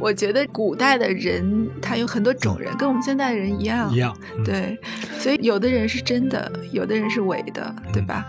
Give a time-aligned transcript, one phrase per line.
[0.00, 3.92] 我觉得古代的人他有很多种人，跟我们现代人一样。
[3.92, 4.16] 一样。
[4.34, 4.78] 嗯对，
[5.18, 8.24] 所以有的人是真的，有的人是伪的，对吧？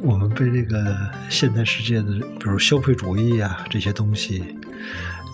[0.00, 0.96] 我们被这个
[1.28, 4.56] 现代世界的，比如消费主义啊这些东西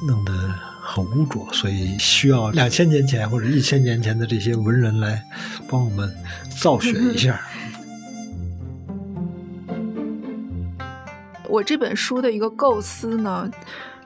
[0.09, 0.33] 弄得
[0.81, 5.23] 很污浊，所以需要两千年前或者一千年前的这些文人来
[5.69, 6.11] 帮我们
[6.59, 7.39] 造血一下。
[11.55, 13.49] 我这本书的一个构思呢，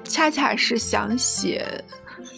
[0.04, 1.82] 恰恰是想写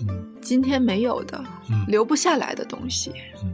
[0.03, 0.07] 嗯
[0.41, 3.13] 今天没有的、嗯留不下来的东西。
[3.43, 3.53] 嗯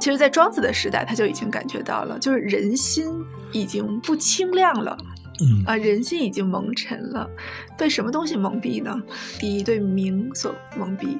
[0.00, 3.12] 其实，在庄子的时代，他就已经感觉到了，就是人心
[3.52, 4.96] 已经不清亮了
[5.40, 7.28] 嗯啊，人心已经蒙尘了。
[7.76, 9.02] 被什么东西蒙蔽呢？
[9.38, 11.18] 第一，对名所蒙蔽，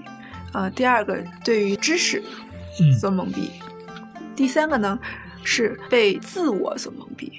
[0.53, 2.23] 啊，第二个对于知识
[2.81, 3.49] 嗯所蒙蔽，
[4.37, 4.99] 第三个呢
[5.47, 7.31] 是被自我所蒙蔽。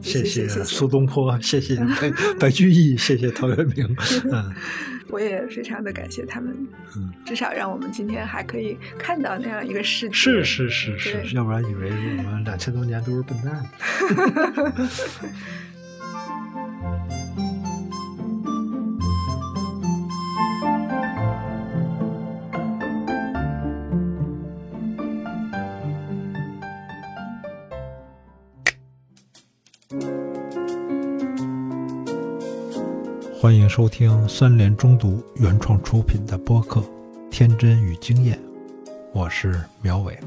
[0.00, 3.84] 谢谢谢苏东坡， 谢谢白白居易，谢谢陶渊明。
[4.32, 4.54] 嗯
[5.10, 6.54] 我也非常的感谢他们，
[6.94, 10.12] 嗯，至少让我们今天还可以看到那样一个世界。
[10.14, 13.64] 是是是是，要不然以为我们两千多年都是笨蛋。
[33.48, 36.80] 欢迎收听三联中读原创出品的播客
[37.30, 38.38] 《天真与经验》，
[39.14, 40.20] 我是苗伟。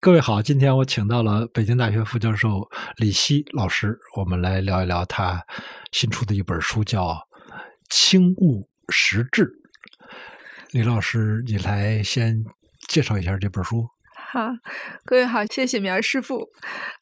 [0.00, 5.44] 各位好，今天我请到了北京大学副教授李希老师，我们来聊一聊他
[5.92, 7.08] 新出的一本书，叫
[7.90, 9.44] 《轻物实质》。
[10.70, 12.42] 李老师，你来先
[12.88, 13.88] 介绍一下这本书。
[14.14, 14.50] 好，
[15.04, 16.50] 各位好，谢谢苗师傅。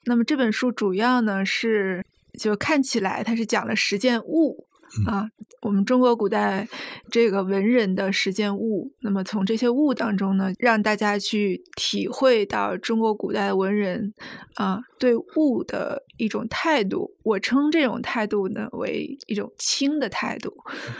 [0.04, 2.04] 那么这本书主要呢是，
[2.38, 4.65] 就看起来它是讲了十件物、
[5.06, 5.28] 啊，
[5.62, 6.68] 我们中国古代
[7.10, 8.92] 这个文人的实践物。
[9.00, 14.14] 那么从这些物当中呢，让大家去体会到中国古代文人
[14.54, 17.14] 啊对物的一种态度。
[17.22, 20.52] 我称这种态度呢为一种轻的态度。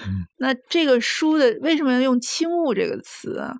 [0.07, 3.57] 嗯那这个书的为什么要用“轻物”这个词啊？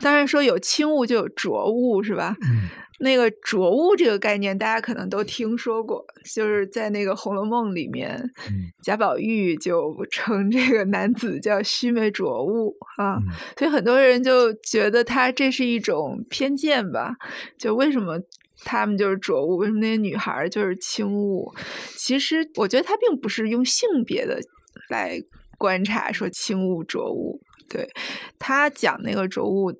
[0.00, 2.34] 当然说有轻物就有浊物，是吧？
[2.40, 2.68] 嗯
[3.00, 8.16] 那个浊物这个概念，大家可能都听说过，就是在那个《红楼梦》里面，
[8.48, 13.22] 嗯贾宝玉就 称这个男子叫须眉浊物啊，嗯
[13.58, 17.14] 所以很多人就觉得他这是一种偏见吧？
[17.58, 18.18] 就为什么？
[18.66, 21.52] 他们就是浊物，为什么那些女孩儿就是轻物？
[21.98, 24.40] 其实我觉得他并不是用性别的
[24.88, 25.20] 来
[25.58, 27.38] 观察说轻物浊物，
[27.68, 27.86] 对
[28.38, 29.70] 他讲那个浊物，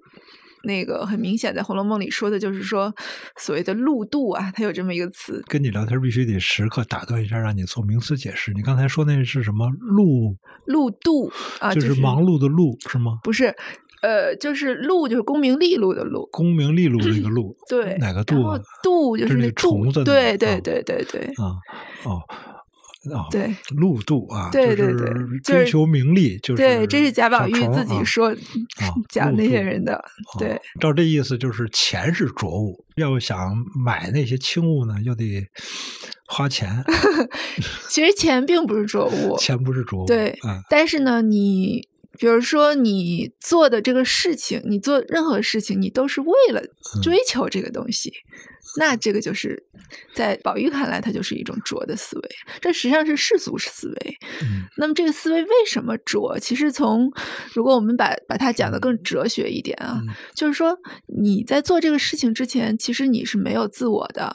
[0.64, 2.94] 那个很明显在《红楼梦》里说的就是说
[3.36, 8.52] 所谓的路度啊，它有这么一个词，跟你聊天必须得时刻打断一下，让你做名词解释。
[8.52, 10.36] 你刚才说那是什么路？
[10.66, 11.30] 路度
[11.60, 13.18] 啊，就就是忙碌的碌是吗？
[13.22, 13.54] 不是，
[14.00, 18.60] 呃，就是路就是功名利禄的禄，功名利禄那个禄，对，哪个然后度啊？
[18.82, 22.22] 度就是那虫子对对对对对啊哦哦，
[23.30, 28.34] 对路度啊，对对对就是追求名利，就是对，这是贾宝玉自己说
[29.08, 30.60] 讲那些人的，哦对。
[30.80, 33.54] 照这意思就是钱是浊物，要想
[33.84, 35.46] 买那些轻物呢，又得
[36.26, 36.84] 花钱
[37.90, 41.86] 其实钱并不是浊物，钱不是浊物，对嗯但是呢，你
[42.18, 48.12] 比如说你做的这个事情，你做任何事情，你都是为了嗯追求这个东西，
[48.76, 49.62] 那这个就是
[50.14, 52.28] 在宝玉看来，它就是一种浊的思维，
[52.60, 54.16] 这实际上是世俗思维。
[54.42, 56.38] 嗯那么这个思维为什么浊？
[56.38, 57.10] 其实从
[57.54, 60.76] 如果我们把把它讲的更哲学一点啊，嗯就是说
[61.06, 64.34] 你在做这个事情之前，其实你是没有自我的。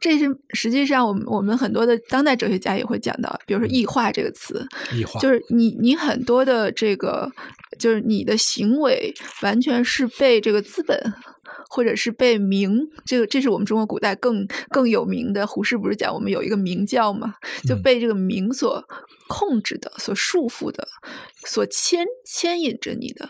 [0.00, 7.30] 这是实际上，我们我们很多的当代哲学家也会讲到，比如说“异化”这个词，异化就是你你很多的这个，
[7.78, 10.98] 就是你的行为完全是被这个资本，
[11.68, 15.46] 或者是被名，这个这是我们中国古代更更有名的。
[15.46, 17.34] 胡适不是讲我们有一个名教嘛，
[17.68, 18.82] 就嗯被这个名所
[19.28, 20.88] 控制的、所束缚的、
[21.44, 23.28] 所牵牵引着你的。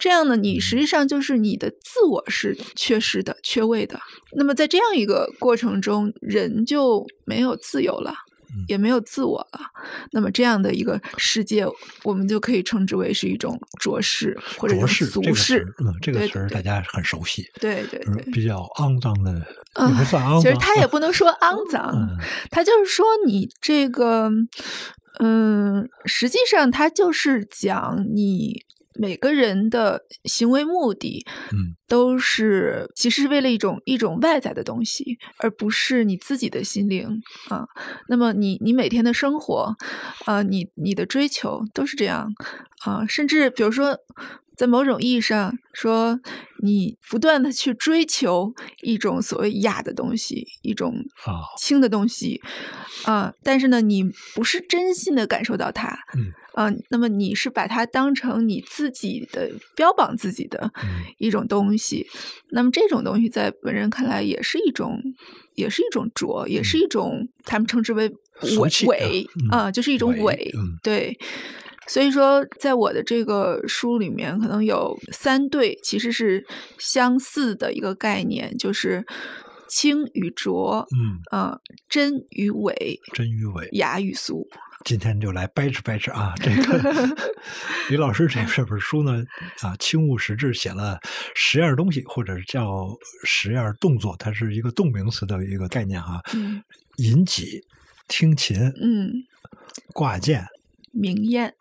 [0.00, 4.00] 这样呢，你实际上就是你的自我是缺失的、缺位的。
[4.32, 8.10] 那么在这样一个过程中，人就没有自由了。
[8.12, 9.60] 嗯也没有自我了，
[10.10, 11.64] 那么这样的一个世界，
[12.02, 19.30] 我们就可以称之为是一种浊世或者世俗世。，嗯，这个词儿大家很熟悉，对对对，就是比较肮脏的，
[19.74, 22.18] 啊也不算肮脏，其实他也不能说肮 脏，嗯
[22.50, 24.28] 它就是说你这个，
[25.20, 28.64] 嗯，实际上他就是讲你
[29.00, 37.08] 每个人的行为目的，嗯，都是其实是为了一种一种外在的东西，而不是你自己的心灵
[37.48, 37.64] 啊。
[38.08, 39.74] 那么你你每天的生活，
[40.26, 42.30] 啊，你你的追求都是这样
[42.84, 43.98] 啊，甚至比如说。
[44.56, 46.20] 在某种意义上说，
[46.62, 48.52] 你不断的去追求
[48.82, 50.92] 一种所谓雅的东西，一种
[51.24, 52.38] 啊轻的东西，
[53.06, 54.04] 啊，但是呢，你
[54.34, 62.06] 不是真心的感受到它，嗯啊，那么你是把它当成你自己的标榜自己的嗯一种东西，
[62.50, 65.00] 那么这种东西在本人看来也是一种，
[65.54, 68.08] 也是一种拙，也是一种他们称之为
[68.58, 70.52] 伪伪嗯啊，就是一种伪
[70.82, 71.18] 对。
[71.86, 76.46] 所以说，在我的这个书里面，可能有三对其实是
[76.78, 79.04] 相似的一个概念，就是
[79.68, 81.58] 清与浊，嗯，啊、
[81.88, 83.68] 真与伪，真与伪。
[83.72, 84.46] 雅与俗。
[84.84, 86.34] 今天就来掰扯掰扯啊！
[86.40, 87.16] 这个
[87.90, 89.24] 李老师这这本书呢，
[89.60, 90.98] 啊，轻物实质写了
[91.34, 92.88] 十样东西，或者叫
[93.24, 96.20] 十样动作，它是一个动名词的一个概念啊。
[96.34, 96.62] 嗯
[96.96, 97.62] 引脊、
[98.08, 99.10] 听琴、嗯，
[99.94, 100.46] 挂剑、
[100.92, 101.54] 明艳，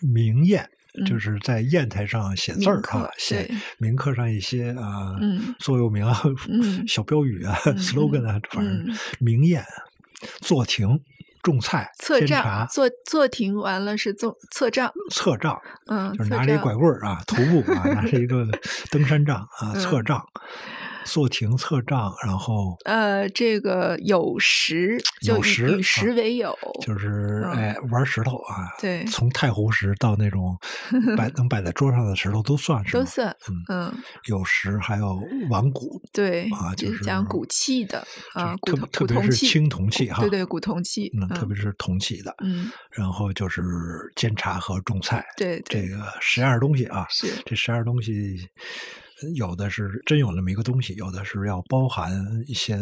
[0.00, 0.66] 明砚，
[0.98, 9.64] 嗯就是在砚台上写字儿啊，写铭刻上一些啊、嗯座右铭啊、嗯小标语啊、嗯 slogan 啊，反正嗯明砚、
[10.40, 11.00] 坐亭、
[11.44, 15.56] 种菜、测账，、坐坐停完了是做测账，测账，
[15.88, 18.44] 嗯，就是拿着一拐棍儿啊，徒步啊， 拿着一个
[18.90, 20.18] 登山杖啊，嗯测账、
[21.04, 27.52] 坐亭、测账，然后呃，这个有石就以有石与石啊为友，就是嗯。
[27.54, 30.56] 哎玩石头啊，对从太湖石到那种
[31.16, 32.92] 摆能摆在桌上的石头都算是？
[32.92, 33.94] 都算，嗯，嗯，
[34.26, 35.20] 有石，还有
[35.50, 38.76] 玩骨，对啊，就是讲骨器的啊，特
[39.06, 43.62] 特别是青铜器哈，对对，古铜器，嗯，特别是铜器的，嗯，然后就是
[44.16, 45.82] 煎茶和种菜，对对。
[45.82, 47.26] 这个十样东西啊，是。
[47.44, 48.48] 这十样东西，
[49.36, 52.12] 有的是真有那么一个东西，有的是要包含
[52.46, 52.78] 一些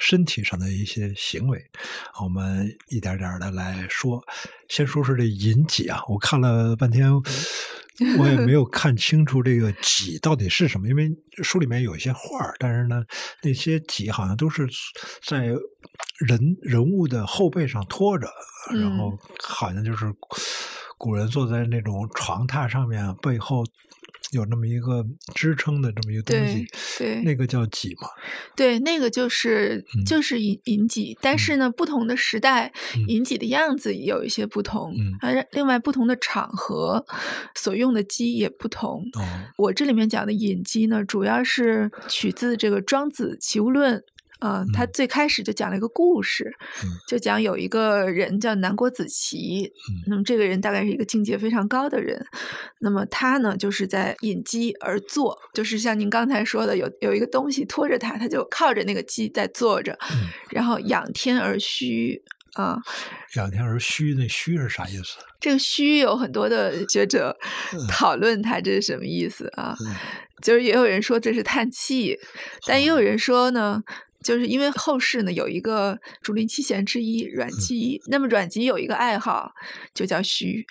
[0.00, 1.60] 身体上的一些行为。
[2.22, 4.22] 我们一点点的来说，
[4.68, 7.10] 先说说这引脊啊，我看了半天。
[8.18, 11.10] 我也没有 看清楚这个己到底是什么，因为
[11.42, 13.02] 书里面有一些画儿，但是呢，
[13.42, 14.68] 那些己好像都是
[15.26, 15.46] 在
[16.18, 18.28] 人人物的后背上拖着，
[18.70, 20.12] 然嗯后好像就是
[20.98, 23.64] 古人坐在那种床榻上面，背后
[24.32, 26.66] 有那么一个支撑的这么一个东西，
[26.98, 28.08] 对那个叫脊嘛。
[28.56, 37.04] 对，那个就是嗯就是引引己，但是呢，不同的时代嗯引己的样子有一些不同，嗯而另外不同的场合
[37.54, 39.04] 所用的鸡也不同。
[39.14, 39.22] 哦，
[39.56, 43.98] 我这里面讲的引鸡呢，主要是取自这个《庄子·齐物论》。
[44.38, 46.52] 啊、他嗯最开始就讲了一个故事，
[46.82, 52.24] 嗯就讲有一个人叫南郭子綦，嗯那么这个人大概是一个境界非常高的人，
[52.80, 62.22] 那么他呢就是在引鸡而坐，就是像您刚才说的，有有一个东西拖着他，他就靠着那个鸡在坐着，嗯然后仰天而虚
[62.54, 62.76] 啊，
[63.36, 65.16] 仰天而虚，那虚是啥意思？
[65.40, 67.36] 这个虚有很多的学者
[67.72, 69.74] 嗯讨论它这是什么意思啊？
[69.80, 69.94] 嗯
[70.42, 72.14] 就是也有人说这是叹气，
[72.66, 73.82] 但也有人说呢，
[74.26, 79.54] 就是因为后世呢有一个竹林七贤之一阮籍，那么阮籍有一个爱好
[79.94, 80.66] 就叫虚，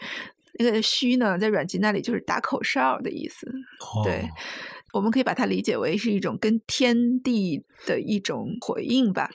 [0.60, 3.48] 那个虚呢在阮籍那里就是打口哨的意思，
[3.80, 4.28] 哦，对。
[4.92, 9.30] 我们可以把它理解为是一种跟天地的一种回应吧。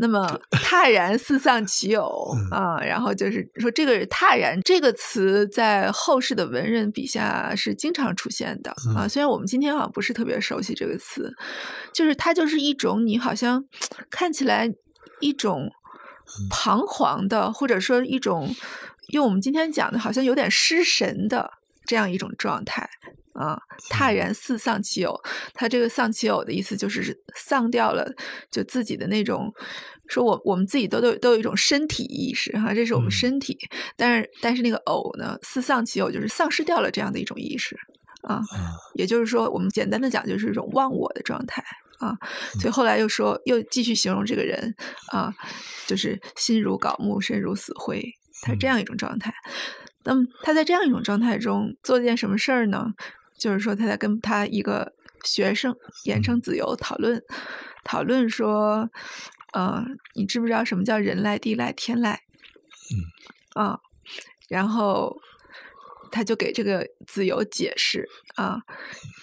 [0.00, 2.58] 那么泰然四散其偶嗯。
[2.58, 9.04] 啊，然后就是说这个“泰然”这个词在后世的文人笔下是经常出现的啊。
[9.04, 11.32] 嗯虽然我们今天好像不是特别熟悉这个词，
[11.92, 13.64] 就是它就是一种你好像
[14.10, 14.68] 看起来
[15.20, 15.70] 一种
[16.48, 18.54] 彷徨的，或者说一种
[19.08, 21.50] 用我们今天讲的，好像有点失神的
[21.90, 22.88] 这样一种状态。
[23.32, 25.18] 啊，泰然似丧其偶，
[25.54, 28.06] 他这个丧其偶的意思就是丧掉了
[28.50, 29.50] 就自己的那种，
[30.08, 33.10] 说我我们自己都都都有一种身体意识哈，这是我们嗯。
[33.10, 33.56] 身体，
[33.96, 37.74] 但是但是那个偶呢，似丧其偶就是丧失掉了这样的一种意识
[38.22, 38.42] 啊，啊，
[38.94, 41.64] 也就是说，我们简单的讲就是一种忘我的状态
[41.98, 42.18] 啊，
[42.60, 44.74] 所以后来又说又继续形容这个人
[45.12, 45.32] 啊，
[45.86, 48.04] 就是心如槁木，身如死灰，
[48.42, 49.32] 他是这样一种状态。
[50.04, 52.94] 那么他在这样一种状态中做了件什么事儿呢？
[53.38, 54.92] 就是说他在跟他一个
[55.24, 57.22] 学生言承子由讨论，
[57.84, 58.90] 讨论说，
[59.52, 62.22] 呃，你知不知道什么叫人赖、地赖、天赖？
[63.56, 63.80] 嗯，啊，
[64.48, 65.20] 然后
[66.10, 68.62] 他就给这个子由解释啊，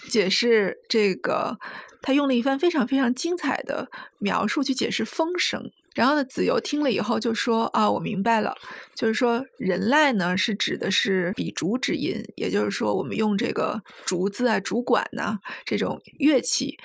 [0.10, 1.60] 解释这个，
[2.02, 8.56] 他用了一番非常非常精彩的描述去解释风声然后呢，子由听了以后就说：“啊，我明白了，
[8.94, 16.78] 就是说人籁呢是指的是比竹之音，也就是说我们用这个竹子啊、竹管呐这种乐器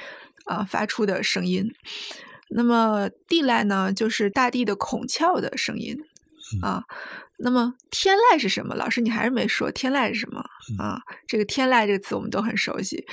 [0.47, 1.71] 啊发出的声音。
[2.49, 5.95] 那么地籁呢，就是大地的孔窍的声音
[6.63, 6.83] 啊。
[7.37, 8.75] 那么天籁是什么？
[8.75, 10.41] 老师你还是没说天籁是什么
[10.79, 10.99] 啊？
[11.27, 13.05] 这个天籁这个词我们都很熟悉，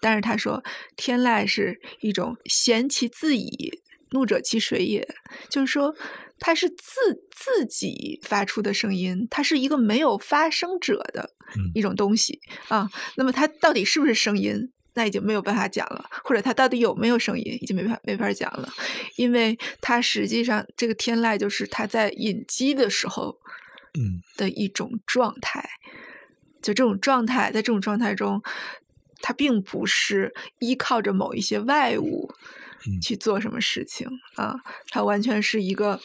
[0.00, 0.62] 但是他说
[0.96, 3.80] 天籁是一种闲其自已。”
[4.12, 5.06] 怒者其谁也，
[5.48, 5.94] 就是说，
[6.38, 6.74] 它是自
[7.30, 11.30] 自己发出的声音，它是一个没有发声者的
[11.74, 12.88] 一种东西啊。
[13.16, 18.68] 那么它到底是不是声音，那已经没有办法讲了；或者它到底有没有声音，已经没法没法讲了，
[19.16, 23.38] 因为它实际上这个天籁就是它在引击的时候，
[23.98, 25.68] 嗯，的一种状态。
[26.62, 28.40] 就这种状态，在这种状态中，
[29.20, 32.32] 它并不是依靠着某一些外物。
[33.00, 34.54] 去做什么事情啊？
[34.90, 36.00] 它完全是一个，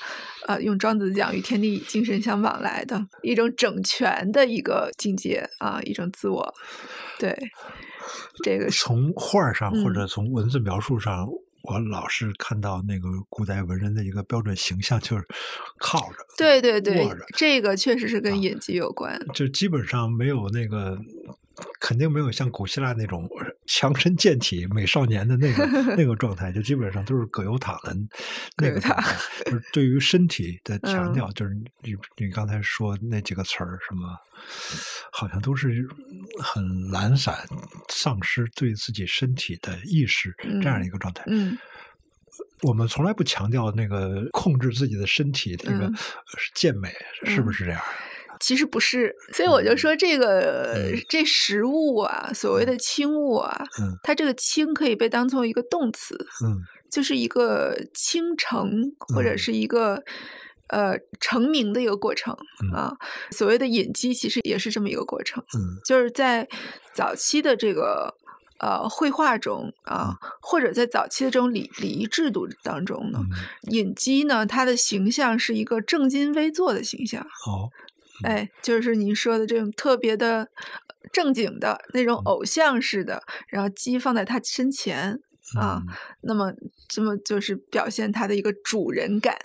[0.47, 6.53] 呃，用庄子讲与天地精神相往来的一种整全的一个境界啊，一种自我。
[7.19, 7.37] 对，
[8.43, 11.27] 这个从画上或者从文字描述上，
[11.63, 15.25] 我老是看到那个古代文人的一个标准形象，就是
[15.79, 20.97] 靠着，对对对，这个确实是跟隐疾有关，就基本上没有那个。
[21.79, 23.27] 肯定没有像古希腊那种
[23.65, 25.65] 强身健体美少年的那个
[25.97, 27.95] 那个状态，就基本上都是葛优躺的
[28.57, 29.15] 那个状态。
[29.45, 34.15] 就是对于身体的 强调，就是你你刚才说那几个词儿，什么
[35.11, 35.87] 好像都是
[36.39, 37.35] 很懒散、
[37.89, 41.23] 丧失对自己身体的意识这样一个状态。
[41.27, 41.57] 嗯，
[42.61, 45.91] 我们从来不强调那个控制自己的身体这个
[46.53, 47.81] 健美，是不是这样？
[48.39, 50.75] 其实不是，所以我就说这个
[51.09, 53.65] 这食物啊，所谓的轻物啊，
[54.03, 56.15] 它这个轻可以被当做一个动词，
[56.45, 60.03] 嗯，就是一个倾成或者是一个
[60.67, 62.35] 呃成名的一个过程
[62.73, 62.93] 啊。
[63.31, 66.47] 所谓的隐居其实也是这么一个过程，嗯，就是在
[66.93, 68.13] 早期的这个
[68.59, 73.19] 呃绘画中啊，或者在早期的这种礼礼仪制度当中呢，
[73.71, 77.69] 隐居呢，它的形象是一个正襟危坐的形象，哦。
[78.23, 80.47] 哎，就是您说的这种特别的
[81.11, 85.19] 正经的那种偶像式的，然后鸡放在他身前
[85.59, 85.81] 啊，
[86.21, 86.53] 那么
[86.87, 89.37] 这么就是表现他的一个主人感，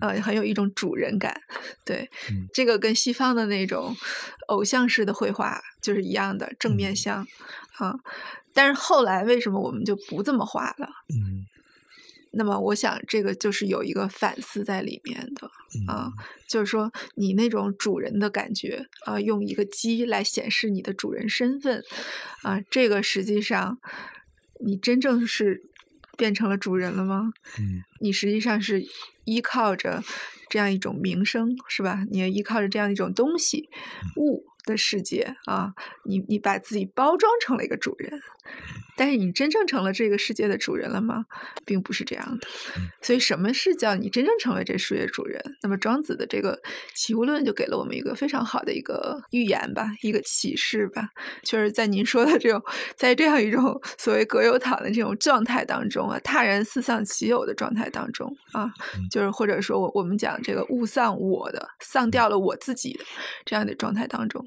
[0.00, 1.40] 啊，很有一种主人感。
[1.84, 2.10] 对，
[2.52, 3.96] 这个跟西方的那种
[4.48, 7.26] 偶像式的绘画就是一样的正面像
[7.78, 7.94] 啊。
[8.54, 10.88] 但是后来为什么我们就不这么画了？
[11.08, 11.46] 嗯。
[12.32, 15.50] 那么，我想这个就是有一个反思在里面的
[15.86, 16.10] 啊，
[16.48, 21.82] 就是说你那种主人的感觉啊，用一个鸡来显示你的主人身份
[22.42, 23.78] 啊，这个实际上
[24.60, 25.62] 你真正是
[26.16, 27.32] 变成了主人了吗？
[27.58, 28.84] 嗯，你实际上是
[29.24, 30.02] 依靠着
[30.48, 32.04] 这样一种名声，是吧？
[32.10, 33.68] 你要依靠着这样一种东西
[34.16, 34.46] 物。
[34.64, 35.74] 的世界啊，
[36.04, 38.22] 你你把自己包装成了一个主人，
[38.96, 41.24] 但是你真正成了这个世界的主人了吗？
[41.64, 42.46] 并不是这样的。
[43.00, 45.40] 所以，什么是叫你真正成为这世界主人？
[45.62, 46.56] 那么，庄子的这个
[46.94, 51.08] 《齐物论》就给了我们一个非常好的一个预言吧，一个启示吧。
[51.42, 52.62] 就是在您说的这种，
[52.96, 58.70] 在这样一种所谓葛优躺的这种状态当中啊，他人四丧其有的状态当中啊，
[59.10, 63.04] 就是或者说我我们讲这个物丧我的，丧掉了我自己的
[63.44, 64.44] 这样的状态当中。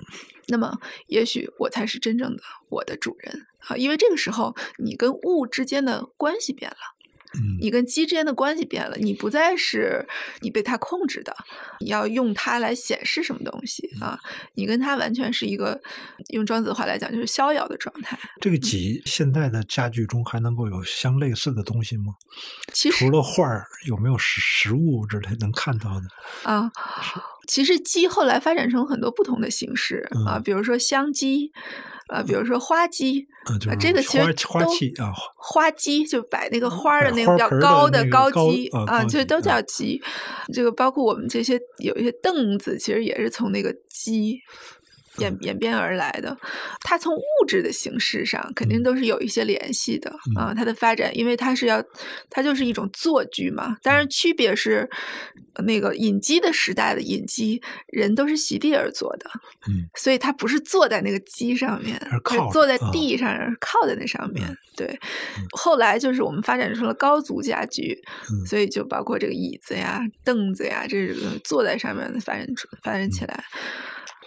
[0.47, 3.75] 那么，也许我才是真正的我的主人啊！
[3.75, 6.77] 因为这个时候，你跟物之间的关系变了。
[7.59, 10.07] 你跟鸡之间的关系变了，你不再是
[10.39, 11.35] 你被它控制的，
[11.81, 14.17] 你要用它来显示什么东西啊？
[14.53, 15.77] 你跟它完全是一个
[16.29, 18.17] 用庄子话来讲，就是逍遥的状态。
[18.39, 22.13] 这个几现在的家具中还能够有相类似的东西吗？
[22.71, 26.07] 其实除了画儿，有没有实实物之类能看到的？
[26.49, 26.71] 啊，
[27.47, 31.51] 其实鸡后来发展成很多不同的形式啊，比如说香鸡。
[32.07, 39.99] 啊，比如说花鸡，啊，这个其实花器啊，花鸡就摆那个花的那个比较高的高鸡啊，其实都叫鸡。
[40.53, 44.37] 这个包括我们这些有一些凳子，其实也是从那个鸡。
[45.17, 46.37] 演演变而来的，
[46.81, 50.53] 它从物质的形式上肯定都是有一些联系的啊。
[50.53, 51.83] 它的发展，因为它是要，
[52.29, 53.77] 它就是一种坐具嘛。
[53.81, 54.89] 当然，区别是
[55.65, 59.29] 那个引机的时代的引机，人都是席地而坐的，
[59.67, 63.27] 嗯，所以它不是坐在那个机上面，而是坐在地上，
[63.59, 64.45] 靠在那上面。
[64.77, 64.99] 对，
[65.51, 67.97] 后来就是我们发展成了高足家具，
[68.45, 71.13] 所以就包括这个椅子呀、凳子呀，这个
[71.45, 73.41] 坐在上面发展出发展起来。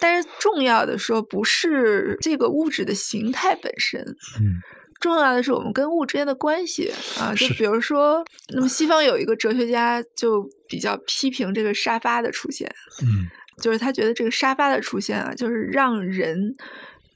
[0.01, 4.01] 但是重要的说，不是这个物质的形态本身，
[4.41, 4.61] 嗯，
[5.01, 7.35] 重要的是我们跟物之间的关系啊。
[7.35, 8.25] 就比如说，
[8.55, 12.71] 那么西方有一个哲学家就比较批评这个沙发的出现，
[13.03, 13.27] 嗯，
[13.61, 16.55] 就是他觉得这个沙发的出现啊，就是让人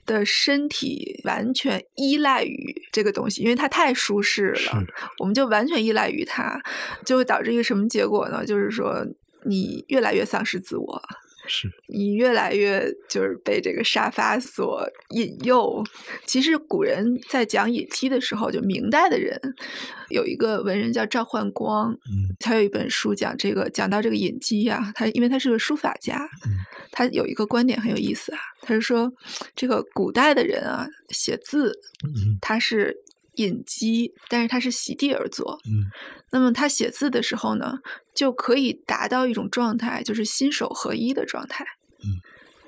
[0.05, 4.85] 的身体完全依赖于这个东西，因为它太舒适了，
[5.21, 6.61] 我们就完全依赖于它，
[7.07, 8.45] 就会导致一个什么结果呢？
[8.45, 9.07] 就是说
[9.45, 11.03] 你越来越丧失自我。
[11.47, 15.83] 是你越来越就是被这个沙发所引诱。
[16.27, 19.41] 其实古人在讲隐梯的时候，就明代的人
[20.09, 24.93] 有一个文人叫赵焕光，嗯，他有一本书讲这个，讲到这个隐梯啊。
[24.95, 26.53] 他因为他是个书法家，嗯，
[26.91, 28.39] 他有一个观点很有意思啊。
[28.61, 29.13] 他是说，
[29.55, 31.73] 这个古代的人啊，写字，
[32.05, 32.97] 嗯，他是。
[33.37, 35.59] 隐疾，但是他是席地而坐。
[35.65, 35.89] 嗯，
[36.33, 37.79] 那么他写字的时候呢，
[38.12, 41.65] 就可以达到一种状态，就是心手合一的状态。
[42.01, 42.21] 嗯，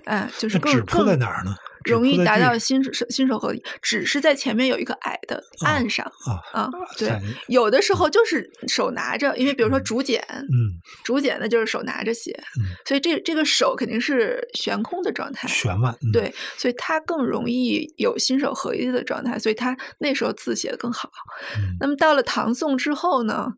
[0.05, 1.57] 哎，就是更纸铺在哪儿呢？
[1.85, 7.11] 容易达到心手心手合一，只是在前面有一个矮的岸上啊啊，对，
[7.49, 10.73] 有的时候就是手拿着，因为比如说竹简，嗯，
[11.05, 12.39] 竹简呢就是手拿着写，
[12.85, 21.11] 所以这这个手肯定是悬空的状态，悬腕，对，所以它更容易有心手合一的状态，所以他那时候字写的更好。
[21.81, 23.53] 那么到了唐宋之后呢？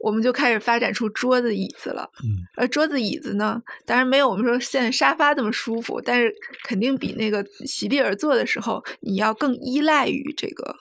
[0.00, 2.10] 我们就开始发展出桌子、椅子了。
[2.24, 10.76] 嗯，而桌子、椅子呢，当然没有我们说现在沙发这么舒服，但是肯定比那个席地而坐的时候，你要更依赖于这个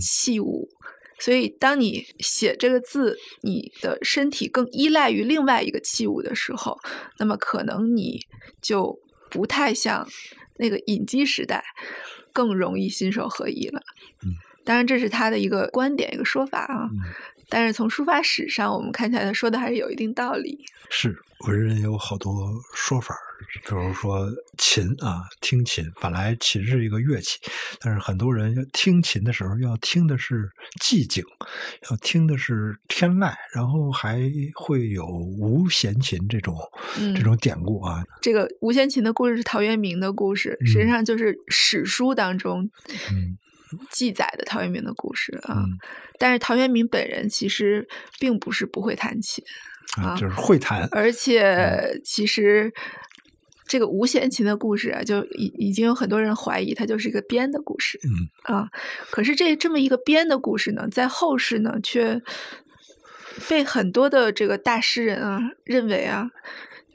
[0.00, 0.68] 器物。
[1.18, 6.76] 所以，当你写这个字，你的身体更依赖于另外一个器物的时候，
[7.18, 8.20] 那么可能你
[8.60, 8.98] 就
[9.30, 10.04] 不太像
[10.56, 11.62] 那个隐基时代，
[12.32, 13.80] 更容易心手合一了。
[14.24, 16.90] 嗯，当然这是他的一个观点、一个说法啊。
[17.52, 20.58] 但是从书法史上，我们看起来他说的还是有一定道理。
[20.88, 21.14] 是
[21.46, 23.14] 文人有好多说法，
[23.66, 27.38] 比如说琴啊，听琴本来琴是一个乐器，
[27.78, 30.48] 但是很多人要听琴的时候要听的是
[30.80, 31.22] 寂静，
[31.90, 34.18] 要听的是天籁，然后还
[34.54, 36.56] 会有无弦琴这种
[37.14, 38.02] 这种典故啊。
[38.22, 42.70] 这个无弦琴的故事是陶渊明的故事，实际上就是史书当中。
[43.10, 43.36] 嗯。
[43.90, 45.64] 记载的陶渊明的故事啊，
[46.18, 49.44] 但是陶渊明本人其实并不是不会弹琴
[49.96, 52.72] 啊，就是会弹，而且其实
[53.66, 58.54] 这个无弦琴的故事啊，就已已经有很多人怀疑它就是一个编的故事，嗯。
[58.54, 58.68] 啊，
[59.10, 62.20] 可是这这么一个编的故事呢，在后世呢却
[63.48, 66.30] 被很多的这个大诗人啊认为啊，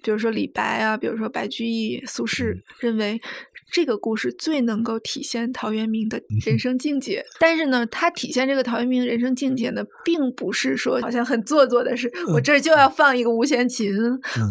[0.02, 3.22] 比如说李白啊，比如说白居易、苏轼认为。
[3.70, 13.94] 这个故事最能够体现陶渊明的人生境界，但是呢，他体现这个陶渊明的人生境界呢，并不是说好像很做作的是，我这儿就要放一个无弦琴，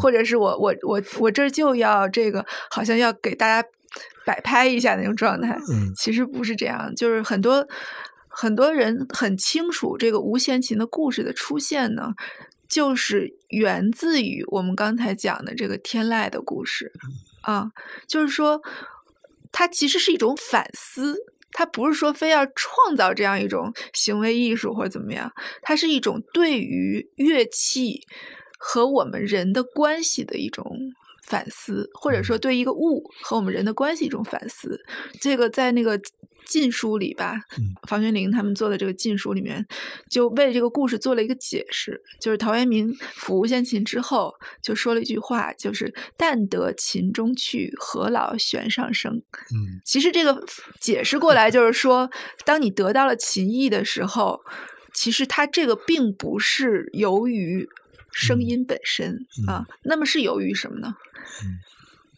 [0.01, 3.67] 或者是我我我我这儿就要这个，好像要给大家
[4.27, 5.59] 摆拍一下那种状态。
[5.73, 7.67] 嗯，其实不是这样，就是很多
[8.29, 12.13] 很多人很清楚这个无弦琴的故事的出现呢，
[12.69, 16.93] 就是源自于我们刚才讲的这个天籁的故事
[17.41, 17.71] 啊，
[18.07, 18.61] 就是说。
[19.59, 21.17] 它其实是一种反思，
[21.51, 28.03] 它不是说非要创造这样一种行为艺术或者怎么样，它是一种对于乐器
[28.59, 30.67] 和我们人的关系的一种
[31.27, 34.81] 反思，或者说对一个物和我们人的关系一种反思。
[35.21, 36.01] 这个在那个。
[36.49, 37.41] 禁书里吧，
[37.89, 39.67] 房玄龄他们做的这个禁书里面，
[40.09, 42.01] 就为这个故事做了一个解释。
[42.21, 49.21] 就是陶渊明抚无弦琴之后，就说了一句话，就是“但得琴中去，何劳弦上声。”
[49.53, 50.41] 嗯，其实这个
[50.81, 52.09] 解释过来就是说，
[52.45, 54.41] 当你得到了琴艺的时候，
[54.95, 57.69] 其实它这个并不是由于
[58.13, 60.95] 声音本身啊，那么是由于什么呢？
[61.45, 61.59] 嗯。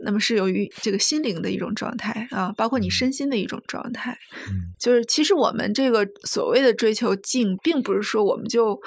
[0.01, 4.17] 那么是由于这个心灵的一种状态啊，包括你身心的一种状态，
[4.49, 8.81] 嗯，就是其实我们这个所谓的追求静，并不是说我们就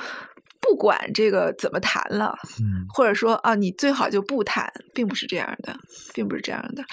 [0.62, 5.76] 不管这个怎么弹了，嗯，或者说啊，你最好就不弹，并不是这样的，
[6.14, 6.86] 并不是这样的，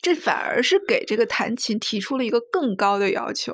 [0.00, 3.52] 这反而是给这个弹琴提出了一个更高的要求，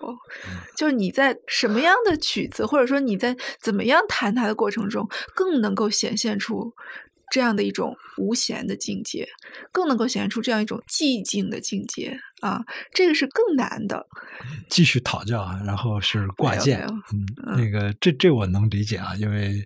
[0.77, 6.75] 就是你在什么样的曲子，或者说你在怎么样弹它的过程中，更能够显现出。
[7.35, 9.27] 这样的一种无弦的境界，
[9.73, 12.65] 更能够显现出这样一种寂静的境界啊！
[12.93, 14.07] 这个是更难的。
[14.71, 17.27] 继续讨教啊，然后是挂件，嗯，
[17.59, 19.61] 那个这这我能理解啊，因为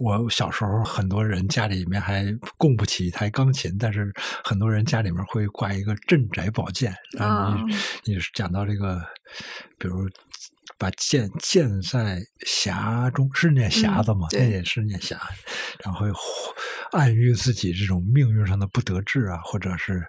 [0.00, 6.92] 我小时候很多人家里面还供不起一台钢琴，但是很多人家里面会挂一个镇宅宝剑。
[7.16, 7.64] 啊，
[8.02, 9.00] 你你讲到这个，
[9.78, 10.10] 比如。
[10.78, 14.28] 把剑剑在匣中，是念匣子吗？
[14.32, 15.16] 那也是念匣，
[15.84, 16.06] 然后
[16.92, 20.06] 暗喻自己这种命运上的不得志啊，或者是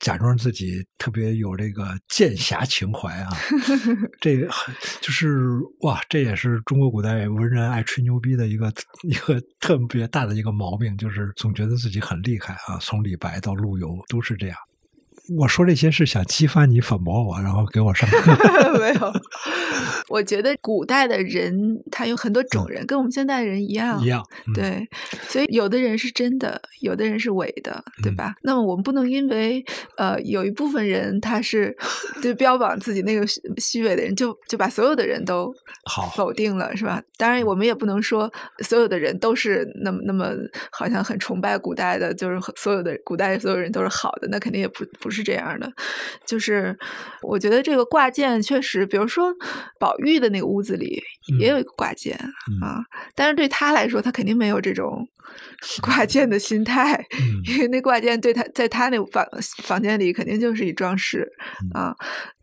[0.00, 3.30] 假装自己特别有这个剑侠情怀啊，
[4.20, 4.50] 这个
[5.00, 5.50] 就是
[5.82, 12.78] 哇，这也是中国古代文人爱吹牛逼的一个一个特别大的一个毛病，就是总觉得自己很厉害啊。
[12.80, 14.56] 从李白到陆游都是这样。
[15.38, 18.32] 我说这些是想激发你反驳我，然后给我上课。
[18.78, 19.12] 没有，
[20.10, 21.54] 我觉得古代的人
[21.90, 24.02] 他有很多种人，跟我们现代人一样。
[24.02, 24.88] 一样，嗯对，
[25.28, 28.34] 所以有的人是真的，有的人是伪的，对嗯吧？
[28.42, 29.64] 那么我们不能因为
[29.96, 31.74] 呃有一部分人他是
[32.20, 35.54] 就标榜自己那个虚虚伪的人，就就把所有的人都
[35.84, 37.00] 好否定了，是吧？
[37.16, 38.28] 当然，我们也不能说
[38.64, 40.30] 所有的人都是那么那么
[40.72, 45.72] 好像很崇拜古代的，就是所有的古代所有人都是好的，那肯定也不不是这样的。
[46.26, 46.76] 就是
[47.20, 49.32] 我觉得这个挂件确实，比如说
[49.78, 51.00] 宝玉的那个屋子里
[51.38, 52.18] 也有一个挂件、
[52.50, 52.82] 嗯啊，
[53.14, 55.06] 但是对他来说，他肯定没有这种
[55.82, 59.24] 挂件的心态，嗯因为那挂件对他在他那房
[59.62, 61.30] 房间里肯定就是一装饰
[61.74, 61.96] 嗯啊。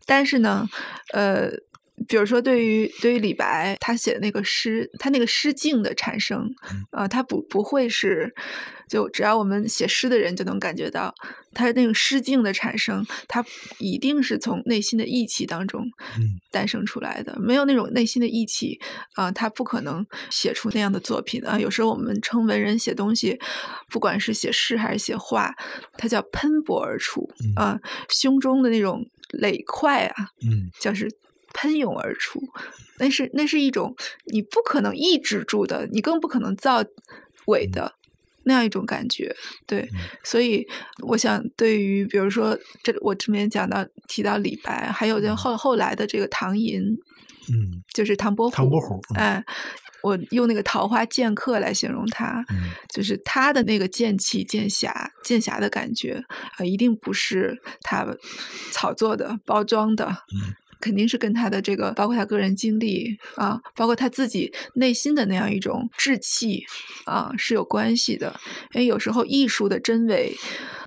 [0.06, 0.66] 但是呢，
[1.12, 1.48] 呃，
[2.08, 8.34] 比如说对于对于李白他写的那个诗，他那个诗境的产生嗯啊，他不不会是
[8.88, 11.14] 就只要我们写诗的人就能感觉到，
[11.52, 13.44] 他那种诗境的产生，他
[13.78, 15.84] 一定是从内心的意气当中
[16.18, 17.38] 嗯诞生出来的。
[17.38, 18.80] 没有那种内心的意气
[19.14, 21.58] 啊，他不可能写出那样的作品啊。
[21.58, 23.38] 有时候我们称文人写东西，
[23.90, 25.54] 不管是写诗还是写画，
[25.96, 31.08] 他叫喷薄而出嗯啊，胸中的那种垒块啊，嗯就是
[31.52, 32.40] 喷涌而出，
[32.98, 33.94] 那是那是一种
[34.26, 36.84] 你不可能抑制住的，你更不可能造
[37.46, 37.94] 伪的。
[38.42, 39.36] 那样一种感觉，
[39.66, 40.00] 对，嗯。
[40.24, 40.66] 所以
[41.06, 45.36] 我想，对于比如说这我这边讲到提到李白，还有就嗯。
[45.36, 46.82] 后后来的这个唐寅，
[47.52, 49.16] 嗯就是唐伯虎，唐伯虎嗯。
[49.18, 49.44] 哎，
[50.02, 56.24] 我用那个桃花剑客来形容他，嗯就是他的那个剑气、剑侠、剑侠的感觉
[56.56, 58.06] 啊、一定不是他
[58.72, 66.64] 炒作的、包装的，嗯肯定是跟他的这个，包括他个人经历啊，包括他自己内心的那样一种志气
[67.04, 68.34] 啊，是有关系的。
[68.72, 70.34] 因为有时候艺术的真伪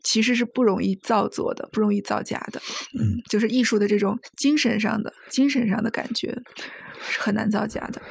[0.03, 2.62] 其实是不容易造作的，不容易造假的。
[2.99, 6.36] 嗯，就是艺术的这种精神上的、精神上的感觉
[7.08, 8.01] 是很难造假的。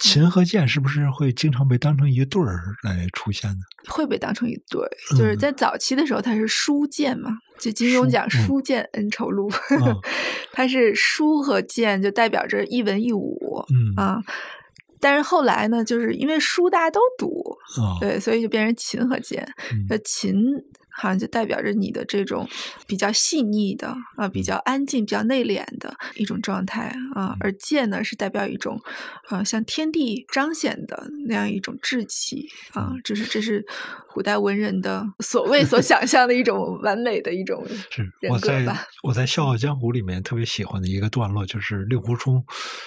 [0.00, 3.58] 琴和剑是不是会经常被当成一对儿来出现呢？
[3.88, 9.96] 会被当成一对，就是嗯在早期的时候，它是书剑嘛，就金庸书讲“嗯书剑恩仇录”，嗯
[10.52, 14.18] 它是书和剑就代表着一文一武嗯啊。
[15.02, 19.42] 但是后来呢，就是因为书大家都读，啊对，所以就变成琴和剑。
[19.72, 20.34] 嗯那琴
[21.00, 22.46] 好像就代表着你的这种
[22.86, 28.78] 比较细腻的啊，比较安静、比较内敛的一种状态啊，而剑呢是代表一种
[29.28, 33.64] 啊向天地彰显的那样一种志气啊，这是这是
[34.12, 38.86] 古代文人的所谓所想象的一种 完美的一种是人我在格吧。
[39.02, 42.44] 我在《笑傲江湖》里面特别喜欢的一个段落，就是令狐冲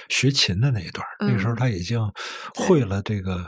[0.10, 1.10] 学琴的那一段儿。
[1.26, 2.00] 那个时候嗯他已经
[2.54, 3.48] 会了这个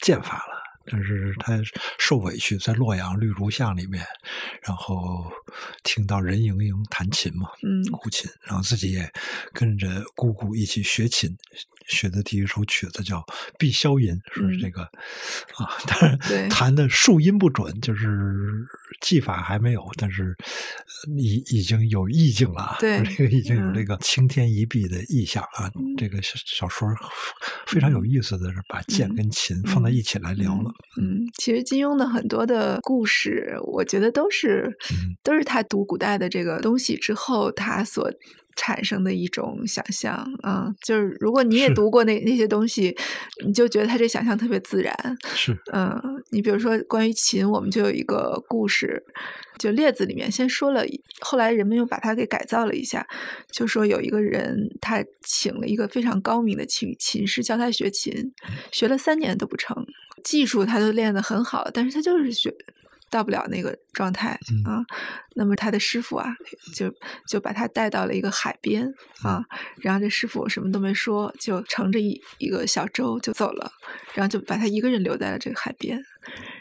[0.00, 0.55] 剑法了。
[0.86, 1.60] 就是他
[1.98, 4.04] 受委屈，在洛阳绿竹巷里面，
[4.62, 5.30] 然后
[5.82, 7.82] 听到任盈盈弹琴嘛，嗯。
[7.92, 9.10] 古琴，然后自己也
[9.52, 11.36] 跟着姑姑一起学琴，
[11.88, 13.18] 学的第一首曲子叫
[13.58, 14.60] 《碧霄吟》，说是嗯。
[14.60, 18.06] 这个、啊，当然弹的数音不准，就是
[19.00, 20.34] 技法还没有，但是
[21.06, 23.74] 呃已已经有意境了啊，对 这个已经有嗯。
[23.74, 26.88] 这个青天一碧的意象啊，这个小小说
[27.66, 30.70] 非常有意思的是把剑嗯跟琴放在一起来聊了，
[31.00, 35.16] 嗯，其实金庸的很多的故事，我觉得都是、嗯。
[35.22, 38.10] 都是他读古代的这个东西之后，他所
[38.56, 40.28] 产生的一种想象。
[40.42, 42.96] 嗯，就是如果你也读过那那些东西，
[43.46, 44.94] 你就觉得他这想象特别自然。
[45.34, 49.04] 是嗯，你比如说关于琴，我们就有一个故事，
[49.58, 50.84] 就《列子》里面先说了，
[51.20, 53.06] 后来人们又把它给改造了一下，
[53.52, 58.32] 就说有一个人他请了一个非常高明的琴琴师教他学琴，
[58.72, 59.86] 学了三年都不成，
[60.24, 62.54] 技术他都练得很好，但是他就是学。
[63.10, 64.72] 到不了那个状态嗯。
[64.72, 64.84] 啊，
[65.34, 66.34] 那么他的师傅啊，
[66.74, 66.92] 就
[67.28, 68.92] 就把他带到了一个海边
[69.22, 69.44] 啊，
[69.80, 73.70] 然后这师傅什么都没说，就乘着一一个小舟就走了，
[74.14, 76.00] 然后就把他一个人留在了这个海边。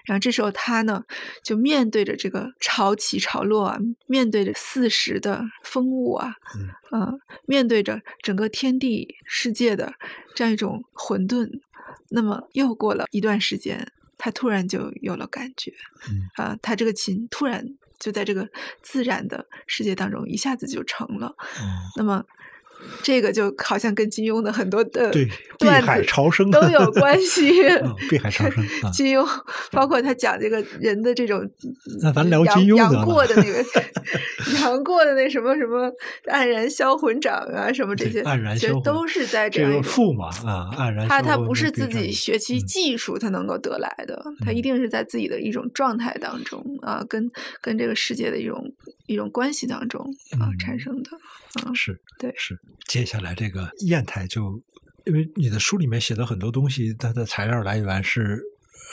[0.06, 1.04] 然后这时候他呢，
[1.44, 6.70] 就面对着这个潮起潮落啊，面对着四时的风物啊，嗯。
[6.92, 7.12] 啊，
[7.46, 9.96] 面对着整个天地世界的
[10.34, 11.50] 这样一种混沌，
[12.10, 15.73] 那么又过了一段时间，他突然就有了感觉，
[16.10, 17.65] 嗯啊，他这个琴突然
[17.99, 18.49] 就在这个
[18.82, 21.36] 自然的世界当中一下子就成了。
[21.62, 21.65] 嗯
[21.97, 22.23] 那么
[23.04, 25.26] 这个就好像跟金庸的很多的对，
[25.60, 27.62] 碧海子潮生都有关系。
[27.84, 28.90] 嗯碧海潮生 啊。
[28.92, 29.26] 金庸
[29.72, 31.42] 包括他讲这个人的这种，
[32.02, 33.64] 那咱聊杨金庸得杨过的那个
[34.62, 35.92] 杨过的那什么什么
[36.32, 47.30] 黯然销魂掌啊，什么这些，黯然其实销魂都是在这这个样驸马啊，黯然他他不是自己学习嗯技术他能够得来的，他一嗯定是在自己的一种状态当中啊，跟
[47.62, 48.64] 跟这个世界的一种
[49.08, 50.02] 一种关系当中
[50.40, 51.10] 啊嗯产生的。
[51.63, 52.58] 啊是，对是。
[52.88, 54.62] 接下来这个砚台就，
[55.06, 58.41] 因为你的书里面写的很多东西，它的材料来源是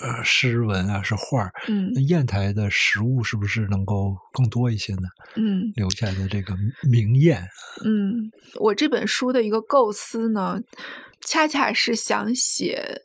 [0.03, 1.53] 呃诗文啊，是画儿。
[1.69, 5.09] 嗯那砚台的实物是不是能够更多一些呢？
[5.37, 7.47] 嗯留下的这个名砚，
[7.85, 10.61] 嗯，我这本书的一个构思呢，
[11.21, 13.03] 恰恰是想写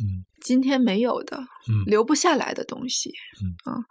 [0.00, 1.38] 嗯今天没有的、
[1.68, 3.12] 嗯留不下来的东西。
[3.42, 3.82] 嗯啊，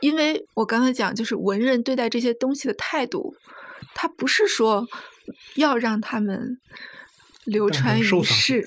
[0.00, 3.34] 因为我刚才讲，就是文人对待这些东西的态度，
[3.94, 4.86] 他不是说
[5.54, 6.58] 要让他们
[7.44, 8.64] 流传于世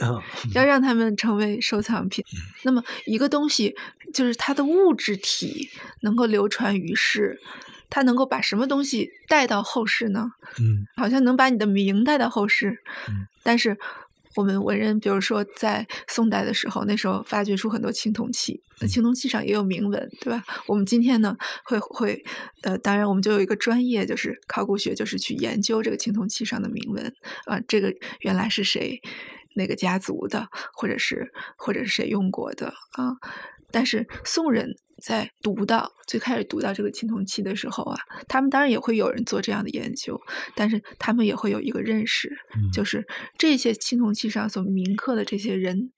[0.54, 2.24] 要让他们成为收藏品。
[2.64, 3.76] 那么一个东西
[4.14, 5.70] 就是它的物质体
[6.02, 7.40] 能够流传于世，
[7.90, 10.32] 它能够把什么东西带到后世呢？
[10.60, 13.78] 嗯好像能把你的名带到后世，嗯但是
[14.36, 20.44] 我们文人，比如说在宋代的时候，那时候发掘出很多青铜器，那青铜器上也有铭文，对吧？
[20.68, 22.24] 我们今天呢，会会
[22.62, 27.14] 呃，当然我们就有一个专业，就是考古学，就是去研究这个青铜器上的铭文
[27.46, 29.02] 啊、这个原来是谁
[29.56, 33.16] 哪个家族的，或者是或者是谁用过的啊。
[33.74, 34.70] 但是宋人
[35.02, 40.22] 在读到最开始读到这个青铜器的时候啊，他们当然也会有人做这样的研究，
[40.56, 43.04] 但是他们也会有一个认识，嗯就是
[43.36, 45.92] 这些青铜器上所铭刻的这些人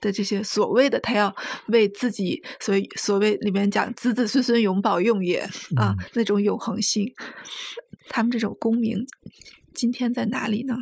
[0.00, 5.40] 的这些所谓的他要为自己所以所谓里面讲子子孙孙永保用也
[5.76, 7.12] 啊、嗯那种永恒性，
[8.08, 9.06] 他们这种功名
[9.74, 10.74] 今天在哪里呢？